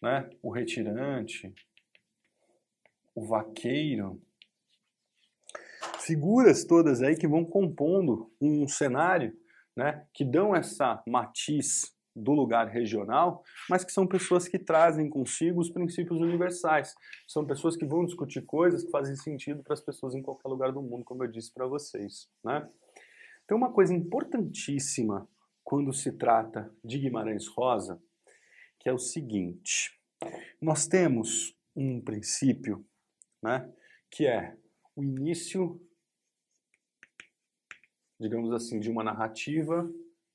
né? 0.02 0.28
o 0.42 0.50
retirante, 0.50 1.52
o 3.14 3.24
vaqueiro. 3.24 4.20
Figuras 6.00 6.64
todas 6.64 7.00
aí 7.02 7.16
que 7.16 7.26
vão 7.26 7.44
compondo 7.44 8.30
um 8.40 8.68
cenário 8.68 9.34
né? 9.76 10.06
que 10.12 10.24
dão 10.24 10.54
essa 10.54 11.02
matiz 11.06 11.94
do 12.14 12.32
lugar 12.32 12.68
regional, 12.68 13.42
mas 13.68 13.84
que 13.84 13.90
são 13.90 14.06
pessoas 14.06 14.46
que 14.46 14.58
trazem 14.58 15.08
consigo 15.10 15.60
os 15.60 15.70
princípios 15.70 16.20
universais. 16.20 16.94
São 17.26 17.44
pessoas 17.44 17.76
que 17.76 17.84
vão 17.84 18.04
discutir 18.04 18.42
coisas 18.42 18.84
que 18.84 18.90
fazem 18.90 19.16
sentido 19.16 19.64
para 19.64 19.74
as 19.74 19.80
pessoas 19.80 20.14
em 20.14 20.22
qualquer 20.22 20.48
lugar 20.48 20.72
do 20.72 20.80
mundo, 20.80 21.04
como 21.04 21.24
eu 21.24 21.28
disse 21.28 21.52
para 21.52 21.66
vocês. 21.66 22.28
Né? 22.44 22.68
Tem 23.48 23.56
uma 23.56 23.72
coisa 23.72 23.92
importantíssima 23.92 25.28
quando 25.64 25.92
se 25.92 26.12
trata 26.12 26.72
de 26.84 26.98
Guimarães 26.98 27.48
Rosa, 27.48 28.00
que 28.78 28.88
é 28.88 28.92
o 28.92 28.98
seguinte: 28.98 29.98
nós 30.60 30.86
temos 30.86 31.56
um 31.74 32.00
princípio, 32.00 32.86
né, 33.42 33.72
que 34.10 34.26
é 34.26 34.56
o 34.94 35.02
início, 35.02 35.80
digamos 38.20 38.52
assim, 38.52 38.78
de 38.78 38.90
uma 38.90 39.02
narrativa 39.02 39.90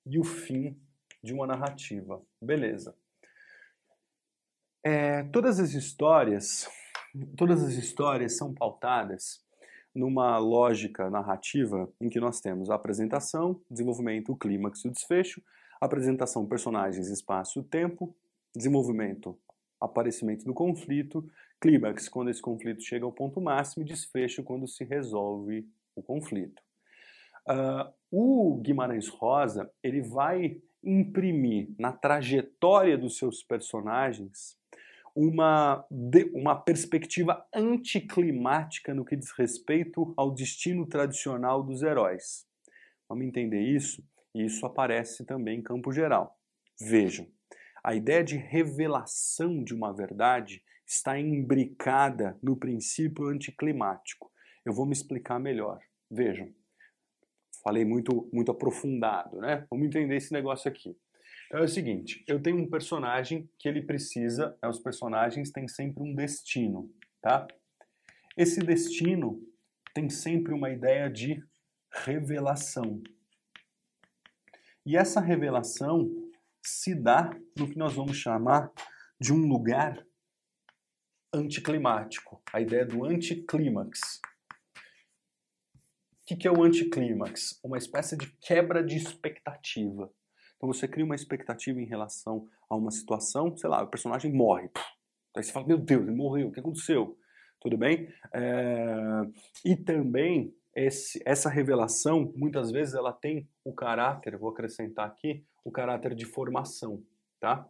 e 0.05 0.19
o 0.19 0.23
fim 0.23 0.77
de 1.23 1.33
uma 1.33 1.45
narrativa. 1.45 2.21
Beleza. 2.41 2.97
É, 4.83 5.23
todas 5.25 5.59
as 5.59 5.73
histórias, 5.73 6.67
todas 7.37 7.63
as 7.63 7.73
histórias 7.73 8.37
são 8.37 8.53
pautadas 8.53 9.45
numa 9.99 10.37
lógica 10.37 11.09
narrativa 11.09 11.89
em 11.99 12.07
que 12.07 12.19
nós 12.19 12.39
temos 12.39 12.69
a 12.69 12.75
apresentação, 12.75 13.59
desenvolvimento, 13.69 14.31
o 14.31 14.37
clímax 14.37 14.85
e 14.85 14.87
o 14.87 14.91
desfecho, 14.91 15.41
apresentação, 15.79 16.45
personagens, 16.45 17.09
espaço, 17.09 17.61
tempo, 17.63 18.15
desenvolvimento, 18.55 19.37
aparecimento 19.79 20.45
do 20.45 20.53
conflito, 20.53 21.29
clímax 21.59 22.07
quando 22.07 22.29
esse 22.29 22.41
conflito 22.41 22.81
chega 22.81 23.05
ao 23.05 23.11
ponto 23.11 23.41
máximo 23.41 23.83
e 23.83 23.87
desfecho 23.87 24.41
quando 24.41 24.67
se 24.67 24.83
resolve 24.85 25.67
o 25.95 26.01
conflito. 26.01 26.61
Uh, 27.45 27.91
o 28.11 28.55
Guimarães 28.61 29.09
Rosa 29.09 29.69
ele 29.83 30.01
vai 30.01 30.61
imprimir 30.83 31.69
na 31.77 31.91
trajetória 31.91 32.97
dos 32.97 33.17
seus 33.17 33.43
personagens 33.43 34.57
uma, 35.15 35.85
uma 36.33 36.55
perspectiva 36.55 37.45
anticlimática 37.53 38.93
no 38.93 39.05
que 39.05 39.15
diz 39.15 39.31
respeito 39.31 40.13
ao 40.17 40.33
destino 40.33 40.85
tradicional 40.87 41.63
dos 41.63 41.81
heróis. 41.81 42.45
Vamos 43.07 43.25
entender 43.25 43.61
isso? 43.61 44.03
E 44.33 44.45
isso 44.45 44.65
aparece 44.65 45.25
também 45.25 45.59
em 45.59 45.63
campo 45.63 45.91
geral. 45.91 46.37
Vejam, 46.79 47.27
a 47.83 47.95
ideia 47.95 48.23
de 48.23 48.37
revelação 48.37 49.63
de 49.63 49.73
uma 49.73 49.93
verdade 49.93 50.63
está 50.85 51.19
imbricada 51.19 52.37
no 52.41 52.55
princípio 52.55 53.27
anticlimático. 53.27 54.31
Eu 54.65 54.73
vou 54.73 54.85
me 54.85 54.93
explicar 54.93 55.39
melhor. 55.39 55.79
Vejam, 56.09 56.53
falei 57.63 57.85
muito, 57.85 58.29
muito 58.33 58.51
aprofundado, 58.51 59.37
né? 59.37 59.65
Vamos 59.69 59.87
entender 59.87 60.15
esse 60.15 60.33
negócio 60.33 60.69
aqui. 60.69 60.97
Então 61.49 61.61
é 61.61 61.63
o 61.63 61.67
seguinte, 61.67 62.23
eu 62.27 62.39
tenho 62.39 62.57
um 62.57 62.69
personagem 62.69 63.49
que 63.57 63.67
ele 63.67 63.81
precisa, 63.81 64.55
né, 64.61 64.69
os 64.69 64.77
personagens 64.77 65.49
têm 65.49 65.67
sempre 65.67 66.03
um 66.03 66.13
destino, 66.13 66.93
tá? 67.19 67.47
Esse 68.37 68.59
destino 68.59 69.41
tem 69.91 70.11
sempre 70.11 70.53
uma 70.53 70.69
ideia 70.69 71.09
de 71.09 71.43
revelação. 71.91 73.01
E 74.85 74.95
essa 74.95 75.19
revelação 75.19 76.07
se 76.61 76.93
dá 76.93 77.31
no 77.57 77.67
que 77.67 77.79
nós 77.79 77.93
vamos 77.93 78.15
chamar 78.15 78.71
de 79.19 79.33
um 79.33 79.47
lugar 79.47 80.05
anticlimático, 81.33 82.43
a 82.53 82.61
ideia 82.61 82.85
do 82.85 83.05
anticlímax. 83.05 84.21
O 86.21 86.35
que 86.35 86.47
é 86.47 86.51
o 86.51 86.61
anticlímax? 86.61 87.59
Uma 87.63 87.79
espécie 87.79 88.15
de 88.15 88.31
quebra 88.39 88.83
de 88.83 88.97
expectativa. 88.97 90.13
Então 90.59 90.71
você 90.71 90.89
cria 90.89 91.05
uma 91.05 91.15
expectativa 91.15 91.79
em 91.79 91.85
relação 91.85 92.45
a 92.69 92.75
uma 92.75 92.91
situação, 92.91 93.55
sei 93.55 93.69
lá, 93.69 93.81
o 93.81 93.87
personagem 93.87 94.31
morre. 94.33 94.69
Aí 95.35 95.41
você 95.41 95.53
fala, 95.53 95.65
meu 95.65 95.77
Deus, 95.77 96.03
ele 96.03 96.15
morreu, 96.15 96.49
o 96.49 96.51
que 96.51 96.59
aconteceu? 96.59 97.17
Tudo 97.61 97.77
bem? 97.77 98.13
É... 98.33 99.21
E 99.63 99.77
também 99.77 100.53
esse, 100.75 101.21
essa 101.25 101.49
revelação, 101.49 102.33
muitas 102.35 102.71
vezes, 102.71 102.93
ela 102.93 103.13
tem 103.13 103.49
o 103.63 103.73
caráter, 103.73 104.37
vou 104.37 104.49
acrescentar 104.49 105.07
aqui, 105.07 105.45
o 105.63 105.71
caráter 105.71 106.13
de 106.13 106.25
formação, 106.25 107.01
tá? 107.39 107.65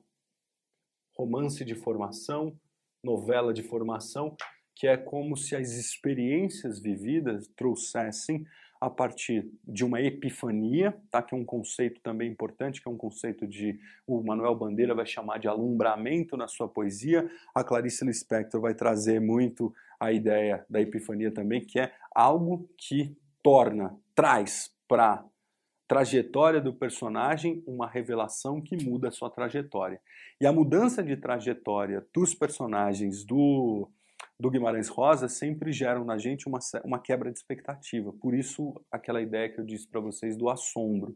Romance 1.15 1.63
de 1.63 1.75
formação, 1.75 2.59
novela 3.03 3.53
de 3.53 3.61
formação, 3.61 4.35
que 4.75 4.87
é 4.87 4.97
como 4.97 5.37
se 5.37 5.55
as 5.55 5.71
experiências 5.73 6.79
vividas 6.79 7.47
trouxessem 7.55 8.45
a 8.81 8.89
partir 8.89 9.51
de 9.67 9.83
uma 9.83 10.01
epifania, 10.01 10.95
tá? 11.11 11.21
que 11.21 11.35
é 11.35 11.37
um 11.37 11.43
conceito 11.43 11.99
também 12.01 12.31
importante, 12.31 12.81
que 12.81 12.87
é 12.87 12.91
um 12.91 12.97
conceito 12.97 13.45
de 13.45 13.79
o 14.07 14.23
Manuel 14.23 14.55
Bandeira 14.55 14.95
vai 14.95 15.05
chamar 15.05 15.37
de 15.37 15.47
alumbramento 15.47 16.37
na 16.37 16.47
sua 16.47 16.67
poesia, 16.67 17.29
a 17.53 17.63
Clarice 17.63 18.05
Lispector 18.05 18.61
vai 18.61 18.73
trazer 18.73 19.19
muito 19.19 19.73
a 19.99 20.13
ideia 20.13 20.65
da 20.69 20.79
epifania 20.79 21.29
também, 21.29 21.59
que 21.59 21.79
é 21.79 21.91
algo 22.15 22.69
que 22.77 23.17
torna, 23.43 23.97
traz 24.15 24.73
para 24.87 25.25
trajetória 25.85 26.61
do 26.61 26.71
personagem 26.71 27.63
uma 27.65 27.87
revelação 27.87 28.61
que 28.61 28.77
muda 28.77 29.09
a 29.09 29.11
sua 29.11 29.29
trajetória. 29.29 29.99
E 30.39 30.45
a 30.45 30.53
mudança 30.53 31.03
de 31.03 31.17
trajetória 31.17 32.05
dos 32.13 32.33
personagens 32.35 33.25
do 33.25 33.89
do 34.39 34.49
Guimarães 34.49 34.87
Rosa 34.87 35.27
sempre 35.27 35.71
geram 35.71 36.05
na 36.05 36.17
gente 36.17 36.47
uma, 36.47 36.59
uma 36.83 36.99
quebra 36.99 37.31
de 37.31 37.37
expectativa. 37.37 38.13
Por 38.13 38.33
isso, 38.33 38.73
aquela 38.89 39.21
ideia 39.21 39.49
que 39.49 39.59
eu 39.59 39.65
disse 39.65 39.87
para 39.87 39.99
vocês 39.99 40.37
do 40.37 40.49
assombro. 40.49 41.15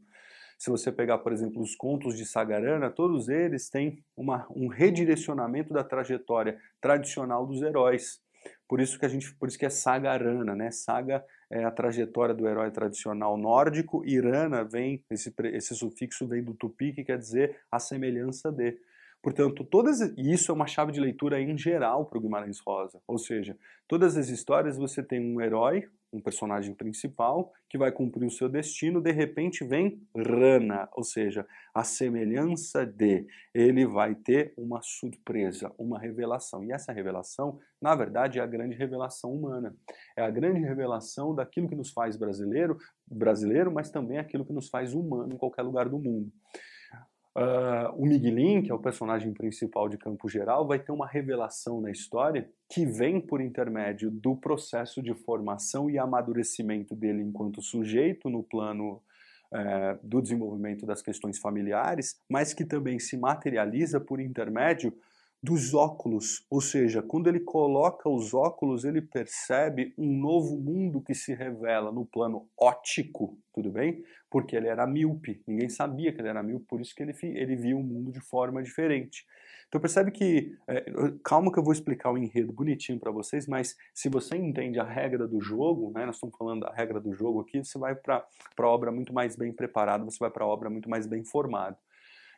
Se 0.57 0.69
você 0.69 0.91
pegar, 0.91 1.17
por 1.19 1.31
exemplo, 1.31 1.61
os 1.61 1.75
contos 1.75 2.17
de 2.17 2.25
Sagarana, 2.25 2.89
todos 2.89 3.29
eles 3.29 3.69
têm 3.69 4.03
uma, 4.15 4.45
um 4.53 4.67
redirecionamento 4.67 5.73
da 5.73 5.83
trajetória 5.83 6.59
tradicional 6.81 7.45
dos 7.45 7.61
heróis. 7.61 8.21
Por 8.67 8.81
isso 8.81 8.99
que 8.99 9.05
a 9.05 9.09
gente, 9.09 9.33
por 9.35 9.47
isso 9.47 9.57
que 9.57 9.65
é 9.65 9.69
Sagarana, 9.69 10.55
né? 10.55 10.69
Saga 10.71 11.23
é 11.49 11.63
a 11.63 11.71
trajetória 11.71 12.33
do 12.33 12.47
herói 12.47 12.71
tradicional 12.71 13.37
nórdico, 13.37 14.03
Irana 14.05 14.63
vem 14.63 15.03
esse, 15.09 15.33
esse 15.53 15.75
sufixo 15.75 16.27
vem 16.27 16.43
do 16.43 16.53
tupi 16.53 16.91
que 16.91 17.03
quer 17.03 17.17
dizer 17.17 17.59
a 17.71 17.79
semelhança 17.79 18.51
de. 18.51 18.77
Portanto, 19.23 19.63
todas 19.63 20.01
e 20.01 20.33
isso 20.33 20.51
é 20.51 20.53
uma 20.53 20.67
chave 20.67 20.91
de 20.91 20.99
leitura 20.99 21.39
em 21.39 21.57
geral 21.57 22.05
para 22.05 22.17
o 22.17 22.21
Guimarães 22.21 22.59
Rosa. 22.59 23.01
Ou 23.07 23.17
seja, 23.17 23.57
todas 23.87 24.17
as 24.17 24.27
histórias 24.27 24.77
você 24.77 25.01
tem 25.01 25.17
um 25.17 25.39
herói, 25.39 25.87
um 26.11 26.19
personagem 26.19 26.75
principal, 26.75 27.53
que 27.69 27.77
vai 27.77 27.89
cumprir 27.89 28.25
o 28.25 28.29
seu 28.29 28.49
destino, 28.49 28.99
de 28.99 29.13
repente 29.13 29.63
vem 29.63 30.05
Rana, 30.13 30.89
ou 30.91 31.05
seja, 31.05 31.47
a 31.73 31.85
semelhança 31.85 32.85
de. 32.85 33.25
Ele 33.53 33.87
vai 33.87 34.13
ter 34.13 34.53
uma 34.57 34.81
surpresa, 34.81 35.71
uma 35.77 35.97
revelação. 35.97 36.61
E 36.65 36.73
essa 36.73 36.91
revelação, 36.91 37.57
na 37.81 37.95
verdade, 37.95 38.39
é 38.39 38.41
a 38.41 38.45
grande 38.45 38.75
revelação 38.75 39.31
humana. 39.31 39.73
É 40.17 40.21
a 40.21 40.29
grande 40.29 40.59
revelação 40.59 41.33
daquilo 41.33 41.69
que 41.69 41.75
nos 41.75 41.91
faz 41.91 42.17
brasileiro, 42.17 42.77
brasileiro, 43.07 43.71
mas 43.71 43.89
também 43.89 44.17
aquilo 44.17 44.45
que 44.45 44.51
nos 44.51 44.67
faz 44.67 44.93
humano 44.93 45.33
em 45.33 45.37
qualquer 45.37 45.61
lugar 45.61 45.87
do 45.87 45.97
mundo. 45.97 46.29
Uh, 47.35 47.89
o 47.97 48.05
Miguelin, 48.05 48.61
que 48.61 48.71
é 48.71 48.75
o 48.75 48.79
personagem 48.79 49.33
principal 49.33 49.89
de 49.89 49.97
Campo 49.97 50.29
Geral, 50.29 50.67
vai 50.67 50.77
ter 50.77 50.91
uma 50.91 51.07
revelação 51.07 51.81
na 51.81 51.89
história 51.89 52.47
que 52.69 52.85
vem 52.85 53.19
por 53.19 53.41
intermédio 53.41 54.11
do 54.11 54.35
processo 54.35 55.01
de 55.01 55.15
formação 55.15 55.89
e 55.89 55.97
amadurecimento 55.97 56.95
dele 56.95 57.23
enquanto 57.23 57.59
sujeito 57.59 58.29
no 58.29 58.43
plano 58.43 59.01
uh, 59.51 59.99
do 60.07 60.21
desenvolvimento 60.21 60.85
das 60.85 61.01
questões 61.01 61.39
familiares, 61.39 62.21
mas 62.29 62.53
que 62.53 62.63
também 62.63 62.99
se 62.99 63.17
materializa 63.17 63.99
por 63.99 64.19
intermédio 64.19 64.93
dos 65.43 65.73
óculos, 65.73 66.45
ou 66.49 66.61
seja, 66.61 67.01
quando 67.01 67.27
ele 67.27 67.41
coloca 67.41 68.07
os 68.07 68.33
óculos, 68.33 68.85
ele 68.85 69.01
percebe 69.01 69.93
um 69.97 70.17
novo 70.17 70.57
mundo 70.57 71.01
que 71.01 71.13
se 71.13 71.33
revela 71.33 71.91
no 71.91 72.05
plano 72.05 72.47
óptico, 72.57 73.37
tudo 73.53 73.69
bem? 73.69 74.01
Porque 74.31 74.55
ele 74.55 74.69
era 74.69 74.87
míope, 74.87 75.43
ninguém 75.45 75.67
sabia 75.67 76.13
que 76.13 76.21
ele 76.21 76.29
era 76.29 76.41
míope, 76.41 76.65
por 76.65 76.79
isso 76.79 76.95
que 76.95 77.03
ele, 77.03 77.13
ele 77.21 77.57
via 77.57 77.75
o 77.75 77.83
mundo 77.83 78.09
de 78.09 78.21
forma 78.21 78.63
diferente. 78.63 79.25
Então 79.67 79.81
percebe 79.81 80.11
que, 80.11 80.55
é, 80.65 80.85
calma 81.21 81.51
que 81.51 81.59
eu 81.59 81.63
vou 81.63 81.73
explicar 81.73 82.11
o 82.11 82.17
enredo 82.17 82.53
bonitinho 82.53 82.97
para 82.97 83.11
vocês, 83.11 83.45
mas 83.45 83.75
se 83.93 84.07
você 84.07 84.37
entende 84.37 84.79
a 84.79 84.85
regra 84.85 85.27
do 85.27 85.41
jogo, 85.41 85.91
né, 85.93 86.05
nós 86.05 86.15
estamos 86.15 86.37
falando 86.37 86.61
da 86.61 86.71
regra 86.71 87.01
do 87.01 87.13
jogo 87.13 87.41
aqui, 87.41 87.57
você 87.57 87.77
vai 87.77 87.95
para 87.95 88.25
a 88.57 88.67
obra 88.67 88.93
muito 88.93 89.13
mais 89.13 89.35
bem 89.35 89.51
preparado, 89.51 90.05
você 90.05 90.19
vai 90.19 90.31
para 90.31 90.45
a 90.45 90.47
obra 90.47 90.69
muito 90.69 90.89
mais 90.89 91.05
bem 91.05 91.25
formado. 91.25 91.75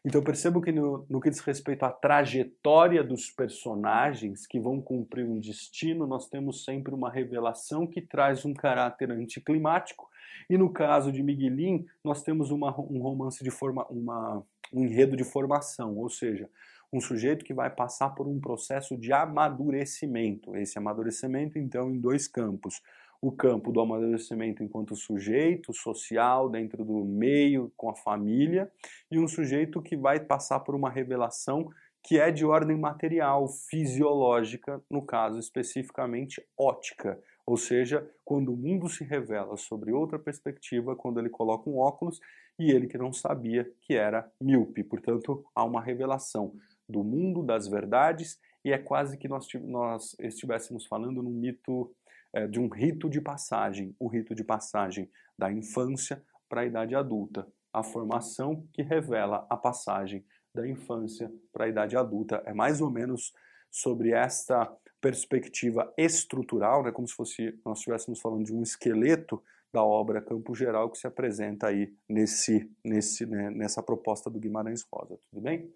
Então 0.05 0.21
percebo 0.21 0.61
que 0.61 0.71
no, 0.71 1.03
no, 1.09 1.19
que 1.19 1.31
diz 1.31 1.39
respeito 1.39 1.83
à 1.83 1.89
trajetória 1.89 3.03
dos 3.03 3.31
personagens 3.31 4.45
que 4.45 4.59
vão 4.59 4.79
cumprir 4.79 5.25
um 5.25 5.39
destino, 5.39 6.05
nós 6.05 6.29
temos 6.29 6.63
sempre 6.63 6.93
uma 6.93 7.09
revelação 7.09 7.87
que 7.87 7.99
traz 7.99 8.45
um 8.45 8.53
caráter 8.53 9.09
anticlimático, 9.09 10.07
E 10.47 10.59
no 10.59 10.71
caso 10.71 11.11
de 11.11 11.23
Miguelin, 11.23 11.87
nós 12.03 12.21
temos 12.21 12.51
uma, 12.51 12.69
um 12.79 13.01
romance 13.01 13.43
de 13.43 13.49
forma, 13.49 13.83
uma, 13.89 14.43
um 14.71 14.83
enredo 14.83 15.17
de 15.17 15.23
formação, 15.23 15.97
ou 15.97 16.07
seja, 16.07 16.47
um 16.93 17.01
sujeito 17.01 17.43
que 17.43 17.53
vai 17.53 17.71
passar 17.71 18.11
por 18.11 18.27
um 18.27 18.39
processo 18.39 18.95
de 18.95 19.11
amadurecimento. 19.11 20.55
Esse 20.55 20.77
amadurecimento, 20.77 21.57
então, 21.57 21.89
em 21.89 21.99
dois 21.99 22.27
campos. 22.27 22.79
O 23.21 23.31
campo 23.31 23.71
do 23.71 23.79
amadurecimento 23.79 24.63
enquanto 24.63 24.95
sujeito 24.95 25.73
social, 25.73 26.49
dentro 26.49 26.83
do 26.83 27.03
meio, 27.03 27.71
com 27.75 27.89
a 27.89 27.95
família, 27.95 28.71
e 29.11 29.19
um 29.19 29.27
sujeito 29.27 29.81
que 29.81 29.95
vai 29.95 30.19
passar 30.19 30.59
por 30.59 30.75
uma 30.75 30.89
revelação 30.89 31.69
que 32.03 32.19
é 32.19 32.29
de 32.29 32.45
ordem 32.45 32.77
material, 32.77 33.47
fisiológica, 33.47 34.79
no 34.89 35.01
caso 35.01 35.39
especificamente 35.39 36.39
ótica, 36.55 37.19
ou 37.47 37.57
seja, 37.57 38.07
quando 38.23 38.53
o 38.53 38.57
mundo 38.57 38.87
se 38.87 39.03
revela 39.03 39.57
sobre 39.57 39.91
outra 39.91 40.19
perspectiva, 40.19 40.95
quando 40.95 41.19
ele 41.19 41.29
coloca 41.29 41.67
um 41.67 41.77
óculos 41.77 42.19
e 42.59 42.71
ele 42.71 42.87
que 42.87 42.97
não 42.97 43.11
sabia 43.11 43.71
que 43.81 43.95
era 43.95 44.31
míope. 44.39 44.83
Portanto, 44.83 45.43
há 45.55 45.63
uma 45.63 45.81
revelação 45.81 46.53
do 46.87 47.03
mundo, 47.03 47.43
das 47.43 47.67
verdades, 47.67 48.39
e 48.63 48.71
é 48.71 48.77
quase 48.77 49.17
que 49.17 49.27
nós, 49.27 49.47
nós 49.63 50.15
estivéssemos 50.19 50.85
falando 50.85 51.21
num 51.21 51.31
mito, 51.31 51.91
é, 52.35 52.45
de 52.45 52.59
um 52.59 52.67
rito 52.67 53.09
de 53.09 53.21
passagem, 53.21 53.95
o 53.97 54.07
rito 54.07 54.35
de 54.35 54.43
passagem 54.43 55.09
da 55.39 55.49
infância 55.51 56.21
para 56.49 56.61
a 56.61 56.65
idade 56.65 56.93
adulta, 56.93 57.47
a 57.71 57.81
formação 57.81 58.67
que 58.73 58.81
revela 58.81 59.47
a 59.49 59.55
passagem 59.55 60.23
da 60.53 60.67
infância 60.67 61.31
para 61.51 61.65
a 61.65 61.67
idade 61.69 61.95
adulta. 61.95 62.43
É 62.45 62.53
mais 62.53 62.81
ou 62.81 62.91
menos 62.91 63.33
sobre 63.71 64.11
esta 64.11 64.69
perspectiva 64.99 65.93
estrutural, 65.97 66.83
né, 66.83 66.91
como 66.91 67.07
se 67.07 67.13
fosse 67.13 67.57
nós 67.63 67.79
estivéssemos 67.79 68.19
falando 68.19 68.43
de 68.43 68.53
um 68.53 68.61
esqueleto 68.61 69.41
da 69.73 69.83
obra 69.83 70.21
Campo 70.21 70.53
Geral 70.55 70.89
que 70.89 70.97
se 70.97 71.07
apresenta 71.07 71.67
aí 71.67 71.93
nesse, 72.07 72.69
nesse, 72.83 73.25
né, 73.25 73.49
nessa 73.49 73.81
proposta 73.81 74.29
do 74.29 74.39
Guimarães 74.39 74.83
Rosa, 74.91 75.17
tudo 75.29 75.41
bem? 75.41 75.71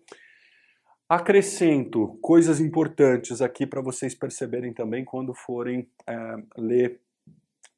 Acrescento 1.09 2.19
coisas 2.21 2.59
importantes 2.59 3.41
aqui 3.41 3.65
para 3.65 3.81
vocês 3.81 4.13
perceberem 4.13 4.71
também 4.71 5.03
quando 5.03 5.33
forem 5.33 5.89
é, 6.05 6.35
ler 6.55 7.01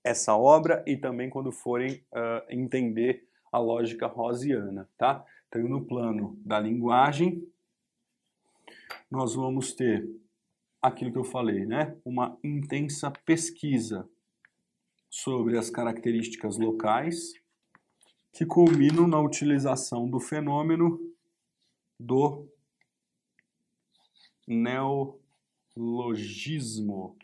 essa 0.04 0.36
obra 0.36 0.84
e 0.86 0.98
também 0.98 1.30
quando 1.30 1.50
forem 1.50 2.04
uh, 2.12 2.44
entender 2.50 3.26
a 3.50 3.58
lógica 3.58 4.06
rosiana, 4.06 4.90
tá? 4.98 5.24
Então, 5.48 5.62
no 5.64 5.86
plano 5.86 6.38
da 6.46 6.60
linguagem, 6.60 7.48
nós 9.10 9.36
vamos 9.36 9.74
ter 9.74 10.06
aquilo 10.82 11.12
que 11.12 11.18
eu 11.18 11.24
falei, 11.24 11.66
né? 11.66 11.96
Uma 12.04 12.38
intensa 12.44 13.12
pesquisa 13.26 14.10
sobre 15.10 15.58
as 15.58 15.70
características 15.70 16.58
locais 16.58 17.34
que 18.34 18.46
culminam 18.46 19.08
na 19.08 19.20
utilização 19.20 20.10
do 20.10 20.20
fenômeno 20.20 21.00
do 22.00 22.48
neologismo. 24.48 27.18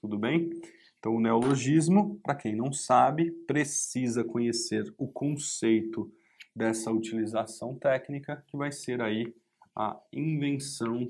Tudo 0.00 0.18
bem? 0.18 0.50
Então, 0.98 1.16
o 1.16 1.20
neologismo, 1.20 2.18
para 2.22 2.34
quem 2.34 2.56
não 2.56 2.72
sabe, 2.72 3.30
precisa 3.46 4.24
conhecer 4.24 4.94
o 4.96 5.06
conceito 5.06 6.10
dessa 6.54 6.90
utilização 6.90 7.74
técnica, 7.74 8.44
que 8.46 8.56
vai 8.56 8.70
ser 8.70 9.02
aí 9.02 9.34
a 9.74 10.00
invenção 10.12 11.08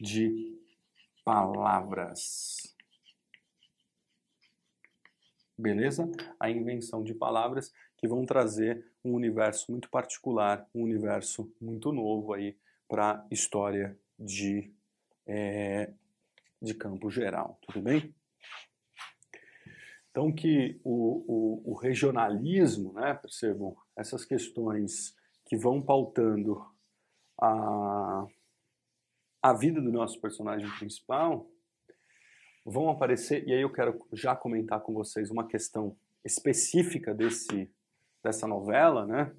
de 0.00 0.56
palavras. 1.24 2.74
Beleza? 5.58 6.10
A 6.38 6.50
invenção 6.50 7.04
de 7.04 7.12
palavras 7.12 7.72
que 7.98 8.08
vão 8.08 8.24
trazer 8.24 8.86
um 9.04 9.12
universo 9.12 9.70
muito 9.70 9.90
particular, 9.90 10.66
um 10.74 10.82
universo 10.82 11.52
muito 11.60 11.92
novo 11.92 12.32
aí 12.32 12.56
para 12.90 13.12
a 13.12 13.26
história 13.30 13.96
de, 14.18 14.68
é, 15.24 15.92
de 16.60 16.74
campo 16.74 17.08
geral. 17.08 17.56
Tudo 17.62 17.80
bem? 17.80 18.12
Então 20.10 20.32
que 20.32 20.80
o, 20.82 21.62
o, 21.64 21.70
o 21.70 21.74
regionalismo, 21.74 22.92
né, 22.94 23.14
percebam, 23.14 23.76
essas 23.96 24.24
questões 24.24 25.16
que 25.46 25.56
vão 25.56 25.80
pautando 25.80 26.66
a, 27.40 28.26
a 29.40 29.52
vida 29.52 29.80
do 29.80 29.92
nosso 29.92 30.20
personagem 30.20 30.68
principal, 30.70 31.48
vão 32.66 32.90
aparecer, 32.90 33.46
e 33.46 33.52
aí 33.52 33.62
eu 33.62 33.70
quero 33.70 34.04
já 34.12 34.34
comentar 34.34 34.80
com 34.80 34.92
vocês 34.92 35.30
uma 35.30 35.46
questão 35.46 35.96
específica 36.24 37.14
desse, 37.14 37.70
dessa 38.22 38.48
novela, 38.48 39.06
né? 39.06 39.32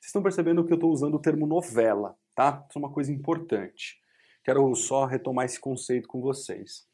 Vocês 0.00 0.06
estão 0.06 0.22
percebendo 0.22 0.64
que 0.64 0.72
eu 0.72 0.76
estou 0.76 0.90
usando 0.90 1.14
o 1.14 1.20
termo 1.20 1.46
novela, 1.46 2.16
tá? 2.38 2.64
Isso 2.68 2.78
é 2.78 2.80
uma 2.80 2.92
coisa 2.92 3.12
importante. 3.12 4.00
Quero 4.44 4.72
só 4.76 5.06
retomar 5.06 5.44
esse 5.44 5.58
conceito 5.58 6.06
com 6.06 6.20
vocês. 6.20 6.86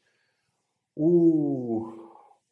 O, 0.95 1.85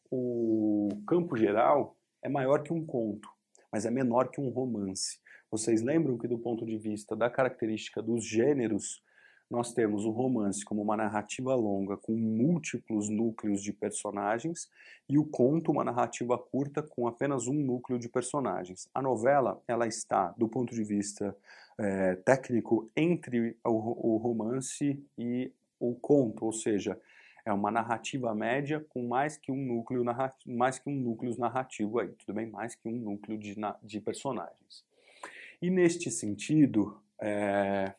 o 0.08 0.88
campo 1.04 1.36
geral 1.36 1.96
é 2.22 2.28
maior 2.28 2.62
que 2.62 2.72
um 2.72 2.86
conto, 2.86 3.28
mas 3.72 3.84
é 3.84 3.90
menor 3.90 4.30
que 4.30 4.40
um 4.40 4.48
romance. 4.48 5.18
Vocês 5.50 5.82
lembram 5.82 6.16
que, 6.16 6.28
do 6.28 6.38
ponto 6.38 6.64
de 6.64 6.78
vista 6.78 7.16
da 7.16 7.28
característica 7.28 8.00
dos 8.00 8.24
gêneros, 8.24 9.02
nós 9.54 9.72
temos 9.72 10.04
o 10.04 10.10
romance 10.10 10.64
como 10.64 10.82
uma 10.82 10.96
narrativa 10.96 11.54
longa 11.54 11.96
com 11.96 12.12
múltiplos 12.12 13.08
núcleos 13.08 13.62
de 13.62 13.72
personagens 13.72 14.68
e 15.08 15.16
o 15.16 15.24
conto 15.24 15.70
uma 15.70 15.84
narrativa 15.84 16.36
curta 16.36 16.82
com 16.82 17.06
apenas 17.06 17.46
um 17.46 17.54
núcleo 17.54 17.98
de 17.98 18.08
personagens. 18.08 18.88
A 18.92 19.00
novela 19.00 19.62
ela 19.68 19.86
está, 19.86 20.34
do 20.36 20.48
ponto 20.48 20.74
de 20.74 20.82
vista 20.82 21.36
é, 21.78 22.16
técnico, 22.16 22.90
entre 22.96 23.56
o, 23.64 24.14
o 24.14 24.16
romance 24.16 25.00
e 25.16 25.52
o 25.78 25.94
conto, 25.94 26.46
ou 26.46 26.52
seja, 26.52 26.98
é 27.44 27.52
uma 27.52 27.70
narrativa 27.70 28.34
média 28.34 28.84
com 28.88 29.06
mais 29.06 29.36
que 29.36 29.52
um 29.52 29.56
núcleo 29.56 30.02
narrativo, 30.02 30.56
mais 30.56 30.78
que 30.78 30.90
um 30.90 30.96
núcleo 30.96 31.38
narrativo 31.38 32.00
aí, 32.00 32.08
tudo 32.08 32.34
bem? 32.34 32.46
Mais 32.46 32.74
que 32.74 32.88
um 32.88 32.96
núcleo 32.96 33.38
de, 33.38 33.54
de 33.82 34.00
personagens. 34.00 34.84
E 35.60 35.70
neste 35.70 36.10
sentido, 36.10 36.98
é, 37.20 37.94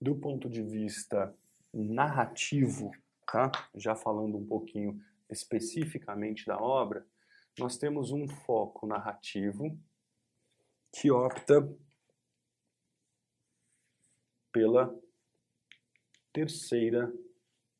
do 0.00 0.14
ponto 0.16 0.48
de 0.48 0.62
vista 0.62 1.34
narrativo, 1.72 2.90
tá? 3.26 3.50
Já 3.74 3.94
falando 3.94 4.36
um 4.36 4.46
pouquinho 4.46 5.00
especificamente 5.30 6.46
da 6.46 6.58
obra, 6.58 7.06
nós 7.58 7.76
temos 7.76 8.12
um 8.12 8.26
foco 8.28 8.86
narrativo 8.86 9.78
que 10.92 11.10
opta 11.10 11.68
pela 14.52 14.96
terceira 16.32 17.12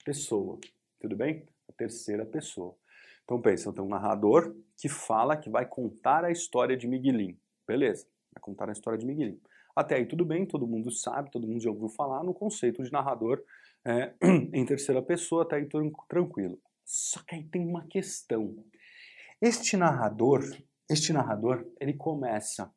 pessoa. 0.04 0.59
Tudo 1.00 1.16
bem? 1.16 1.46
A 1.68 1.72
terceira 1.72 2.26
pessoa. 2.26 2.76
Então 3.24 3.40
pensa, 3.40 3.72
tem 3.72 3.83
um 3.83 3.88
narrador 3.88 4.54
que 4.76 4.88
fala 4.88 5.37
que 5.37 5.50
vai 5.50 5.66
contar 5.66 6.24
a 6.24 6.31
história 6.31 6.76
de 6.76 6.87
Miguelin. 6.87 7.38
Beleza, 7.66 8.07
vai 8.33 8.40
contar 8.40 8.68
a 8.68 8.72
história 8.72 8.98
de 8.98 9.07
Miguelin. 9.07 9.40
Até 9.79 9.95
aí 9.95 10.07
tudo 10.07 10.25
bem, 10.25 10.45
todo 10.45 10.67
mundo 10.67 10.91
sabe, 10.91 11.31
todo 11.31 11.47
mundo 11.47 11.62
já 11.62 11.71
ouviu 11.71 11.88
falar 11.88 12.25
no 12.25 12.35
conceito 12.35 12.83
de 12.83 12.91
narrador 12.91 13.41
é, 13.87 14.12
em 14.53 14.67
terceira 14.67 15.01
pessoa, 15.01 15.45
até 15.45 15.55
aí 15.55 15.69
tranquilo. 16.09 16.59
Só 16.85 17.23
que 17.23 17.37
aí 17.37 17.45
tem 17.45 17.64
uma 17.64 17.87
questão. 17.87 18.57
Este 19.41 19.77
narrador, 19.77 20.43
este 20.91 21.12
narrador, 21.12 21.64
ele 21.81 21.93
começa 21.93 22.69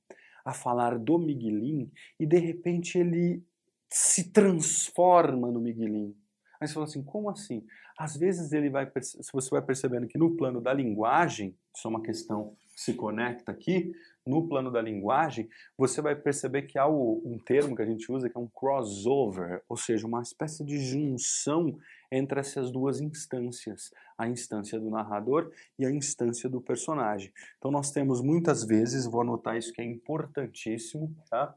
a 0.46 0.54
falar 0.54 1.00
do 1.00 1.18
Miguelin 1.18 1.92
e 2.20 2.26
de 2.28 2.38
repente 2.38 3.00
ele 3.00 3.44
se 3.90 4.32
transforma 4.32 5.50
no 5.50 5.60
Miguelin. 5.60 6.16
Aí 6.60 6.68
você 6.68 6.76
fala 6.76 6.86
assim, 6.86 7.02
como 7.02 7.32
assim? 7.32 7.66
Às 7.98 8.16
vezes 8.16 8.52
ele 8.52 8.70
vai, 8.70 8.88
se 9.02 9.34
você 9.34 9.50
vai 9.50 9.64
percebendo 9.64 10.08
que 10.08 10.20
no 10.20 10.38
plano 10.38 10.62
da 10.62 10.72
linguagem, 10.72 11.58
isso 11.76 11.88
é 11.88 11.90
uma 11.90 12.04
questão 12.04 12.56
que 12.71 12.71
se 12.82 12.96
conecta 12.96 13.52
aqui, 13.52 13.94
no 14.26 14.48
plano 14.48 14.72
da 14.72 14.82
linguagem, 14.82 15.48
você 15.78 16.02
vai 16.02 16.16
perceber 16.16 16.64
que 16.64 16.80
há 16.80 16.88
um 16.88 17.40
termo 17.46 17.76
que 17.76 17.82
a 17.82 17.86
gente 17.86 18.12
usa 18.12 18.28
que 18.30 18.38
é 18.38 18.40
um 18.42 18.48
crossover, 18.48 19.64
ou 19.70 19.78
seja, 19.78 20.08
uma 20.08 20.22
espécie 20.22 20.64
de 20.64 20.80
junção 20.80 21.78
entre 22.12 22.40
essas 22.40 22.72
duas 22.72 23.00
instâncias, 23.00 23.92
a 24.18 24.28
instância 24.28 24.80
do 24.80 24.90
narrador 24.90 25.52
e 25.78 25.86
a 25.86 25.92
instância 25.92 26.50
do 26.50 26.60
personagem. 26.60 27.32
Então 27.58 27.70
nós 27.70 27.92
temos 27.92 28.20
muitas 28.22 28.64
vezes, 28.64 29.06
vou 29.06 29.22
anotar 29.22 29.58
isso 29.58 29.72
que 29.72 29.82
é 29.82 29.86
importantíssimo, 29.86 31.16
tá? 31.30 31.56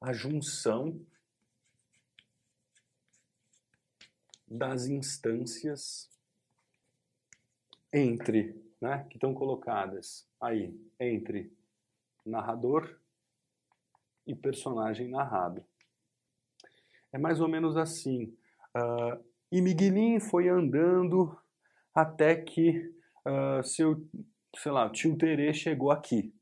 A 0.00 0.12
junção 0.12 0.98
das 4.48 4.86
instâncias 4.86 6.08
entre, 7.92 8.65
né, 8.80 9.06
que 9.10 9.16
estão 9.16 9.34
colocadas 9.34 10.28
aí 10.40 10.74
entre 11.00 11.52
narrador 12.24 12.98
e 14.26 14.34
personagem 14.34 15.08
narrado. 15.08 15.64
É 17.12 17.18
mais 17.18 17.40
ou 17.40 17.48
menos 17.48 17.76
assim. 17.76 18.36
Uh, 18.76 19.24
e 19.50 19.62
Miguelin 19.62 20.20
foi 20.20 20.48
andando 20.48 21.38
até 21.94 22.36
que 22.36 22.92
uh, 23.26 23.62
seu, 23.64 24.06
sei 24.56 24.72
lá, 24.72 24.90
tio 24.90 25.16
Terê 25.16 25.54
chegou 25.54 25.90
aqui. 25.90 26.34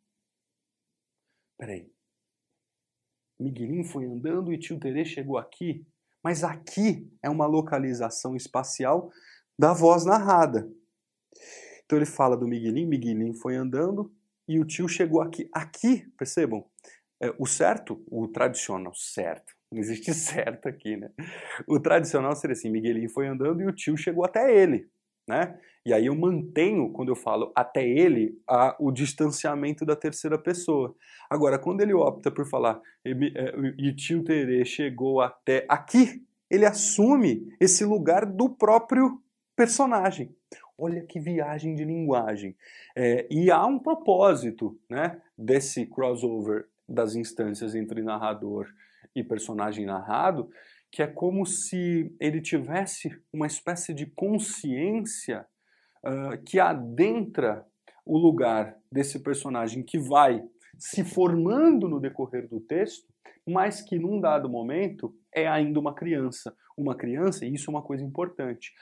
Peraí. 1.59 1.93
Miguelinho 3.39 3.85
foi 3.85 4.07
andando 4.07 4.53
e 4.53 4.59
tio 4.59 4.80
Terê 4.80 5.05
chegou 5.05 5.37
aqui. 5.37 5.87
Mas 6.22 6.43
aqui 6.43 7.07
é 7.22 7.28
uma 7.28 7.47
localização 7.47 8.35
espacial 8.35 9.12
da 9.59 9.74
voz 9.74 10.07
narrada. 10.07 10.68
Então 11.85 11.99
ele 11.99 12.07
fala 12.07 12.37
do 12.37 12.49
Miguelinho, 12.49 12.89
Miguelinho 12.89 13.35
foi 13.35 13.57
andando 13.57 14.12
e 14.49 14.59
o 14.59 14.64
tio 14.64 14.89
chegou 14.89 15.20
aqui. 15.20 15.49
Aqui, 15.53 16.07
percebam, 16.16 16.64
é, 17.20 17.35
o 17.39 17.47
certo, 17.47 18.03
o 18.11 18.28
tradicional, 18.28 18.95
certo, 18.95 19.55
não 19.70 19.80
existe 19.80 20.12
certo 20.14 20.68
aqui, 20.68 20.97
né? 20.97 21.11
O 21.66 21.78
tradicional 21.80 22.35
seria 22.37 22.53
assim, 22.53 22.70
Miguelinho 22.70 23.11
foi 23.11 23.26
andando 23.26 23.62
e 23.62 23.66
o 23.66 23.72
tio 23.72 23.97
chegou 23.97 24.24
até 24.24 24.55
ele, 24.55 24.89
né? 25.28 25.59
E 25.87 25.93
aí 25.93 26.07
eu 26.07 26.14
mantenho, 26.14 26.91
quando 26.93 27.11
eu 27.11 27.16
falo 27.16 27.53
até 27.55 27.87
ele, 27.87 28.41
a, 28.49 28.74
o 28.80 28.91
distanciamento 28.91 29.85
da 29.85 29.95
terceira 29.95 30.39
pessoa. 30.39 30.95
Agora, 31.28 31.59
quando 31.59 31.82
ele 31.82 31.93
opta 31.93 32.30
por 32.30 32.49
falar 32.49 32.80
e, 33.05 33.11
é, 33.37 33.55
e 33.76 33.95
tio 33.95 34.24
Terê 34.24 34.64
chegou 34.64 35.20
até 35.20 35.66
aqui, 35.68 36.24
ele 36.51 36.64
assume 36.64 37.55
esse 37.61 37.85
lugar 37.85 38.24
do 38.24 38.49
próprio 38.49 39.20
personagem. 39.55 40.35
Olha 40.77 41.03
que 41.03 41.20
viagem 41.20 41.75
de 41.75 41.85
linguagem. 41.85 42.57
É, 42.97 43.27
e 43.31 43.51
há 43.51 43.64
um 43.64 43.79
propósito 43.79 44.79
né, 44.89 45.20
desse 45.37 45.87
crossover 45.87 46.66
das 46.89 47.14
instâncias 47.14 47.75
entre 47.75 48.03
narrador 48.03 48.68
e 49.14 49.22
personagem 49.22 49.87
narrado, 49.87 50.51
que 50.91 51.03
é 51.03 51.07
como 51.07 51.45
se 51.47 52.14
ele 52.20 52.41
tivesse 52.41 53.16
uma 53.33 53.47
espécie 53.47 53.93
de 53.93 54.07
consciência 54.07 55.47
uh, 56.05 56.43
que 56.45 56.61
adentra 56.61 57.66
o 58.05 58.18
lugar 58.18 58.77
desse 58.93 59.18
personagem 59.20 59.83
que 59.83 59.99
vai 59.99 60.45
se 60.79 61.03
formando 61.03 61.89
no 61.89 62.01
decorrer 62.01 62.49
do 62.49 62.61
texto, 62.61 63.12
mas 63.47 63.81
que 63.81 63.99
num 63.99 64.20
dado 64.20 64.49
momento 64.49 65.14
é 65.33 65.47
ainda 65.47 65.81
uma 65.81 65.95
criança. 65.95 66.55
Uma 66.77 66.95
criança, 66.95 67.45
e 67.45 67.55
isso 67.55 67.70
é 67.70 67.72
uma 67.72 67.83
coisa 67.83 68.05
importante. 68.05 68.72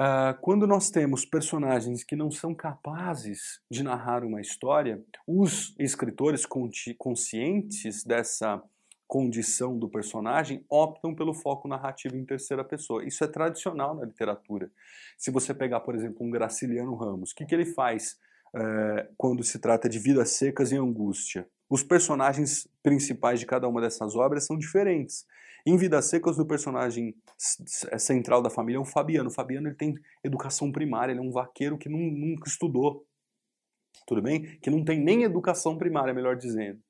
Uh, 0.00 0.32
quando 0.40 0.66
nós 0.66 0.88
temos 0.88 1.26
personagens 1.26 2.02
que 2.02 2.16
não 2.16 2.30
são 2.30 2.54
capazes 2.54 3.60
de 3.70 3.82
narrar 3.82 4.24
uma 4.24 4.40
história, 4.40 5.04
os 5.26 5.74
escritores 5.78 6.46
conscientes 6.96 8.02
dessa 8.02 8.62
condição 9.06 9.78
do 9.78 9.90
personagem 9.90 10.64
optam 10.70 11.14
pelo 11.14 11.34
foco 11.34 11.68
narrativo 11.68 12.16
em 12.16 12.24
terceira 12.24 12.64
pessoa. 12.64 13.04
Isso 13.04 13.22
é 13.22 13.26
tradicional 13.26 13.94
na 13.94 14.06
literatura. 14.06 14.70
Se 15.18 15.30
você 15.30 15.52
pegar, 15.52 15.80
por 15.80 15.94
exemplo, 15.94 16.24
um 16.26 16.30
Graciliano 16.30 16.94
Ramos, 16.94 17.32
o 17.32 17.34
que, 17.34 17.44
que 17.44 17.54
ele 17.54 17.66
faz 17.66 18.16
uh, 18.54 19.12
quando 19.18 19.44
se 19.44 19.58
trata 19.58 19.86
de 19.86 19.98
vidas 19.98 20.30
secas 20.30 20.72
e 20.72 20.76
angústia? 20.76 21.46
Os 21.70 21.84
personagens 21.84 22.68
principais 22.82 23.38
de 23.38 23.46
cada 23.46 23.68
uma 23.68 23.80
dessas 23.80 24.16
obras 24.16 24.44
são 24.44 24.58
diferentes. 24.58 25.24
Em 25.64 25.76
Vidas 25.76 26.06
Secas, 26.06 26.36
o 26.38 26.44
personagem 26.44 27.14
central 27.96 28.42
da 28.42 28.50
família 28.50 28.78
é 28.78 28.80
o 28.80 28.84
Fabiano. 28.84 29.28
O 29.28 29.32
Fabiano 29.32 29.68
ele 29.68 29.76
tem 29.76 29.94
educação 30.24 30.72
primária, 30.72 31.12
ele 31.12 31.20
é 31.20 31.22
um 31.22 31.30
vaqueiro 31.30 31.78
que 31.78 31.88
nunca 31.88 32.48
estudou. 32.48 33.06
Tudo 34.04 34.20
bem? 34.20 34.58
Que 34.60 34.68
não 34.68 34.84
tem 34.84 34.98
nem 34.98 35.22
educação 35.22 35.78
primária, 35.78 36.12
melhor 36.12 36.36
dizendo. 36.36 36.80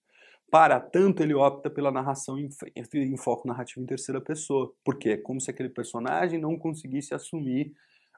Para 0.51 0.81
tanto, 0.81 1.23
ele 1.23 1.35
opta 1.35 1.69
pela 1.69 1.93
narração 1.93 2.39
em, 2.39 2.49
em 2.95 3.17
foco 3.17 3.47
narrativo 3.47 3.83
em 3.83 3.87
terceira 3.87 4.21
pessoa. 4.21 4.73
Porque 4.83 5.11
é 5.11 5.17
como 5.19 5.41
se 5.41 5.51
aquele 5.51 5.69
personagem 5.69 6.41
não 6.41 6.59
conseguisse 6.59 7.13
assumir 7.13 7.73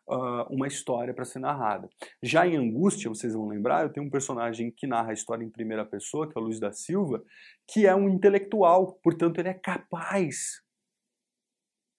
uh, 0.09 0.46
uma 0.50 0.66
história 0.66 1.14
para 1.14 1.24
ser 1.24 1.38
narrada. 1.38 1.88
Já 2.22 2.46
em 2.46 2.57
Angústia, 2.57 3.09
vocês 3.09 3.34
vão 3.34 3.48
lembrar, 3.48 3.82
eu 3.82 3.92
tenho 3.92 4.07
um 4.07 4.11
personagem 4.11 4.70
que 4.70 4.86
narra 4.86 5.11
a 5.11 5.14
história 5.14 5.44
em 5.44 5.50
primeira 5.50 5.84
pessoa, 5.84 6.28
que 6.28 6.36
é 6.36 6.40
o 6.40 6.44
Luiz 6.44 6.61
da 6.61 6.72
Silva, 6.72 7.22
que 7.66 7.86
é 7.86 7.94
um 7.94 8.09
intelectual, 8.09 8.98
portanto, 9.03 9.38
ele 9.38 9.48
é 9.48 9.55
capaz 9.55 10.62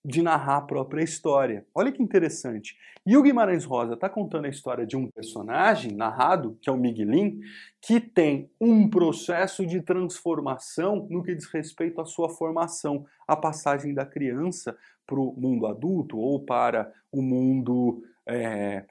de 0.04 0.22
narrar 0.22 0.58
a 0.58 0.62
própria 0.62 1.02
história. 1.02 1.66
Olha 1.74 1.92
que 1.92 2.04
interessante. 2.04 2.78
E 3.06 3.16
o 3.16 3.22
Guimarães 3.22 3.64
Rosa 3.64 3.94
está 3.94 4.10
contando 4.10 4.46
a 4.46 4.50
história 4.50 4.86
de 4.86 4.98
um 4.98 5.10
personagem 5.10 5.94
narrado, 5.94 6.58
que 6.62 6.70
é 6.70 6.74
o 6.74 6.78
Miguelin, 6.78 7.40
que 7.82 8.00
tem 8.00 8.50
um 8.60 8.90
processo 8.90 9.66
de 9.66 9.82
transformação 9.82 11.08
no 11.10 11.24
que 11.24 11.36
diz 11.36 11.46
respeito 11.46 12.02
à 12.02 12.06
sua 12.06 12.30
formação, 12.30 13.06
a 13.28 13.36
passagem 13.36 13.94
da 13.94 14.06
criança 14.06 14.78
para 15.06 15.20
o 15.20 15.34
mundo 15.38 15.68
adulto 15.68 16.18
ou 16.18 16.40
para 16.40 16.92
o 17.12 17.22
mundo 17.22 18.04
é, 18.28 18.86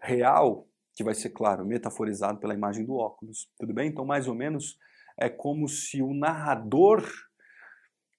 real, 0.00 0.66
que 0.94 1.02
vai 1.02 1.14
ser, 1.14 1.30
claro, 1.30 1.64
metaforizado 1.64 2.38
pela 2.38 2.54
imagem 2.54 2.84
do 2.84 2.96
óculos. 2.96 3.48
Tudo 3.58 3.72
bem? 3.72 3.88
Então, 3.88 4.04
mais 4.04 4.28
ou 4.28 4.34
menos, 4.34 4.78
é 5.16 5.28
como 5.28 5.68
se 5.68 6.02
o 6.02 6.12
narrador 6.12 7.04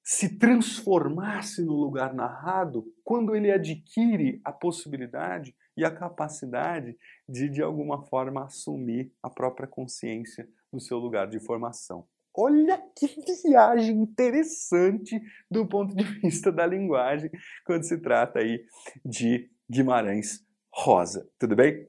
se 0.05 0.37
transformasse 0.37 1.63
no 1.65 1.73
lugar 1.73 2.13
narrado 2.13 2.85
quando 3.03 3.35
ele 3.35 3.51
adquire 3.51 4.39
a 4.45 4.51
possibilidade 4.51 5.55
e 5.75 5.83
a 5.83 5.89
capacidade 5.89 6.95
de, 7.27 7.49
de 7.49 7.63
alguma 7.63 8.05
forma, 8.05 8.45
assumir 8.45 9.11
a 9.23 9.31
própria 9.31 9.67
consciência 9.67 10.47
no 10.71 10.79
seu 10.79 10.99
lugar 10.99 11.27
de 11.27 11.39
formação. 11.39 12.07
Olha 12.35 12.79
que 12.95 13.07
viagem 13.43 13.97
interessante 13.97 15.19
do 15.49 15.65
ponto 15.65 15.95
de 15.95 16.03
vista 16.03 16.51
da 16.51 16.67
linguagem 16.67 17.31
quando 17.65 17.83
se 17.83 17.97
trata 17.97 18.39
aí 18.39 18.63
de 19.03 19.49
Guimarães 19.67 20.45
Rosa. 20.71 21.27
Tudo 21.39 21.55
bem? 21.55 21.87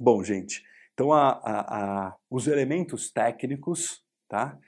Bom, 0.00 0.24
gente, 0.24 0.64
então 0.92 1.12
a, 1.12 1.28
a, 1.28 2.06
a, 2.08 2.16
os 2.28 2.48
elementos 2.48 3.12
técnicos, 3.12 4.02
tá? 4.28 4.58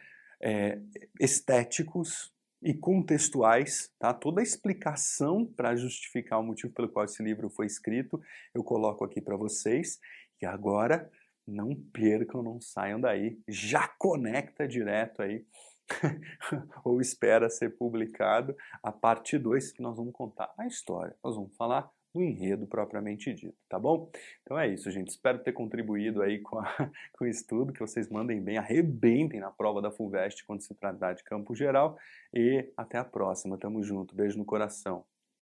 É, 0.40 0.78
estéticos 1.18 2.32
e 2.60 2.74
contextuais, 2.74 3.92
tá? 3.98 4.12
Toda 4.12 4.40
a 4.40 4.42
explicação 4.42 5.46
para 5.46 5.76
justificar 5.76 6.40
o 6.40 6.42
motivo 6.42 6.72
pelo 6.72 6.88
qual 6.88 7.04
esse 7.04 7.22
livro 7.22 7.48
foi 7.48 7.66
escrito, 7.66 8.20
eu 8.54 8.64
coloco 8.64 9.04
aqui 9.04 9.20
para 9.20 9.36
vocês. 9.36 9.98
E 10.40 10.46
agora, 10.46 11.10
não 11.46 11.74
percam, 11.74 12.42
não 12.42 12.60
saiam 12.60 13.00
daí, 13.00 13.40
já 13.48 13.88
conecta 13.98 14.68
direto 14.68 15.22
aí 15.22 15.44
ou 16.84 17.00
espera 17.00 17.48
ser 17.48 17.76
publicado 17.76 18.54
a 18.82 18.92
parte 18.92 19.38
2 19.38 19.72
que 19.72 19.82
nós 19.82 19.96
vamos 19.96 20.12
contar 20.12 20.52
a 20.58 20.66
história. 20.66 21.16
Nós 21.24 21.34
vamos 21.34 21.56
falar 21.56 21.90
do 22.14 22.22
enredo 22.22 22.66
propriamente 22.66 23.32
dito, 23.34 23.56
tá 23.68 23.78
bom? 23.78 24.10
Então 24.42 24.58
é 24.58 24.68
isso, 24.68 24.90
gente. 24.90 25.08
Espero 25.08 25.38
ter 25.38 25.52
contribuído 25.52 26.22
aí 26.22 26.40
com, 26.40 26.58
a, 26.58 26.64
com 27.16 27.24
o 27.24 27.28
estudo, 27.28 27.72
que 27.72 27.80
vocês 27.80 28.08
mandem 28.08 28.42
bem, 28.42 28.58
arrebentem 28.58 29.40
na 29.40 29.50
prova 29.50 29.82
da 29.82 29.90
FUVEST 29.90 30.44
quando 30.46 30.62
se 30.62 30.74
tratar 30.74 31.14
de 31.14 31.24
campo 31.24 31.54
geral. 31.54 31.98
E 32.32 32.70
até 32.76 32.98
a 32.98 33.04
próxima. 33.04 33.58
Tamo 33.58 33.82
junto. 33.82 34.14
Beijo 34.14 34.38
no 34.38 34.44
coração. 34.44 35.04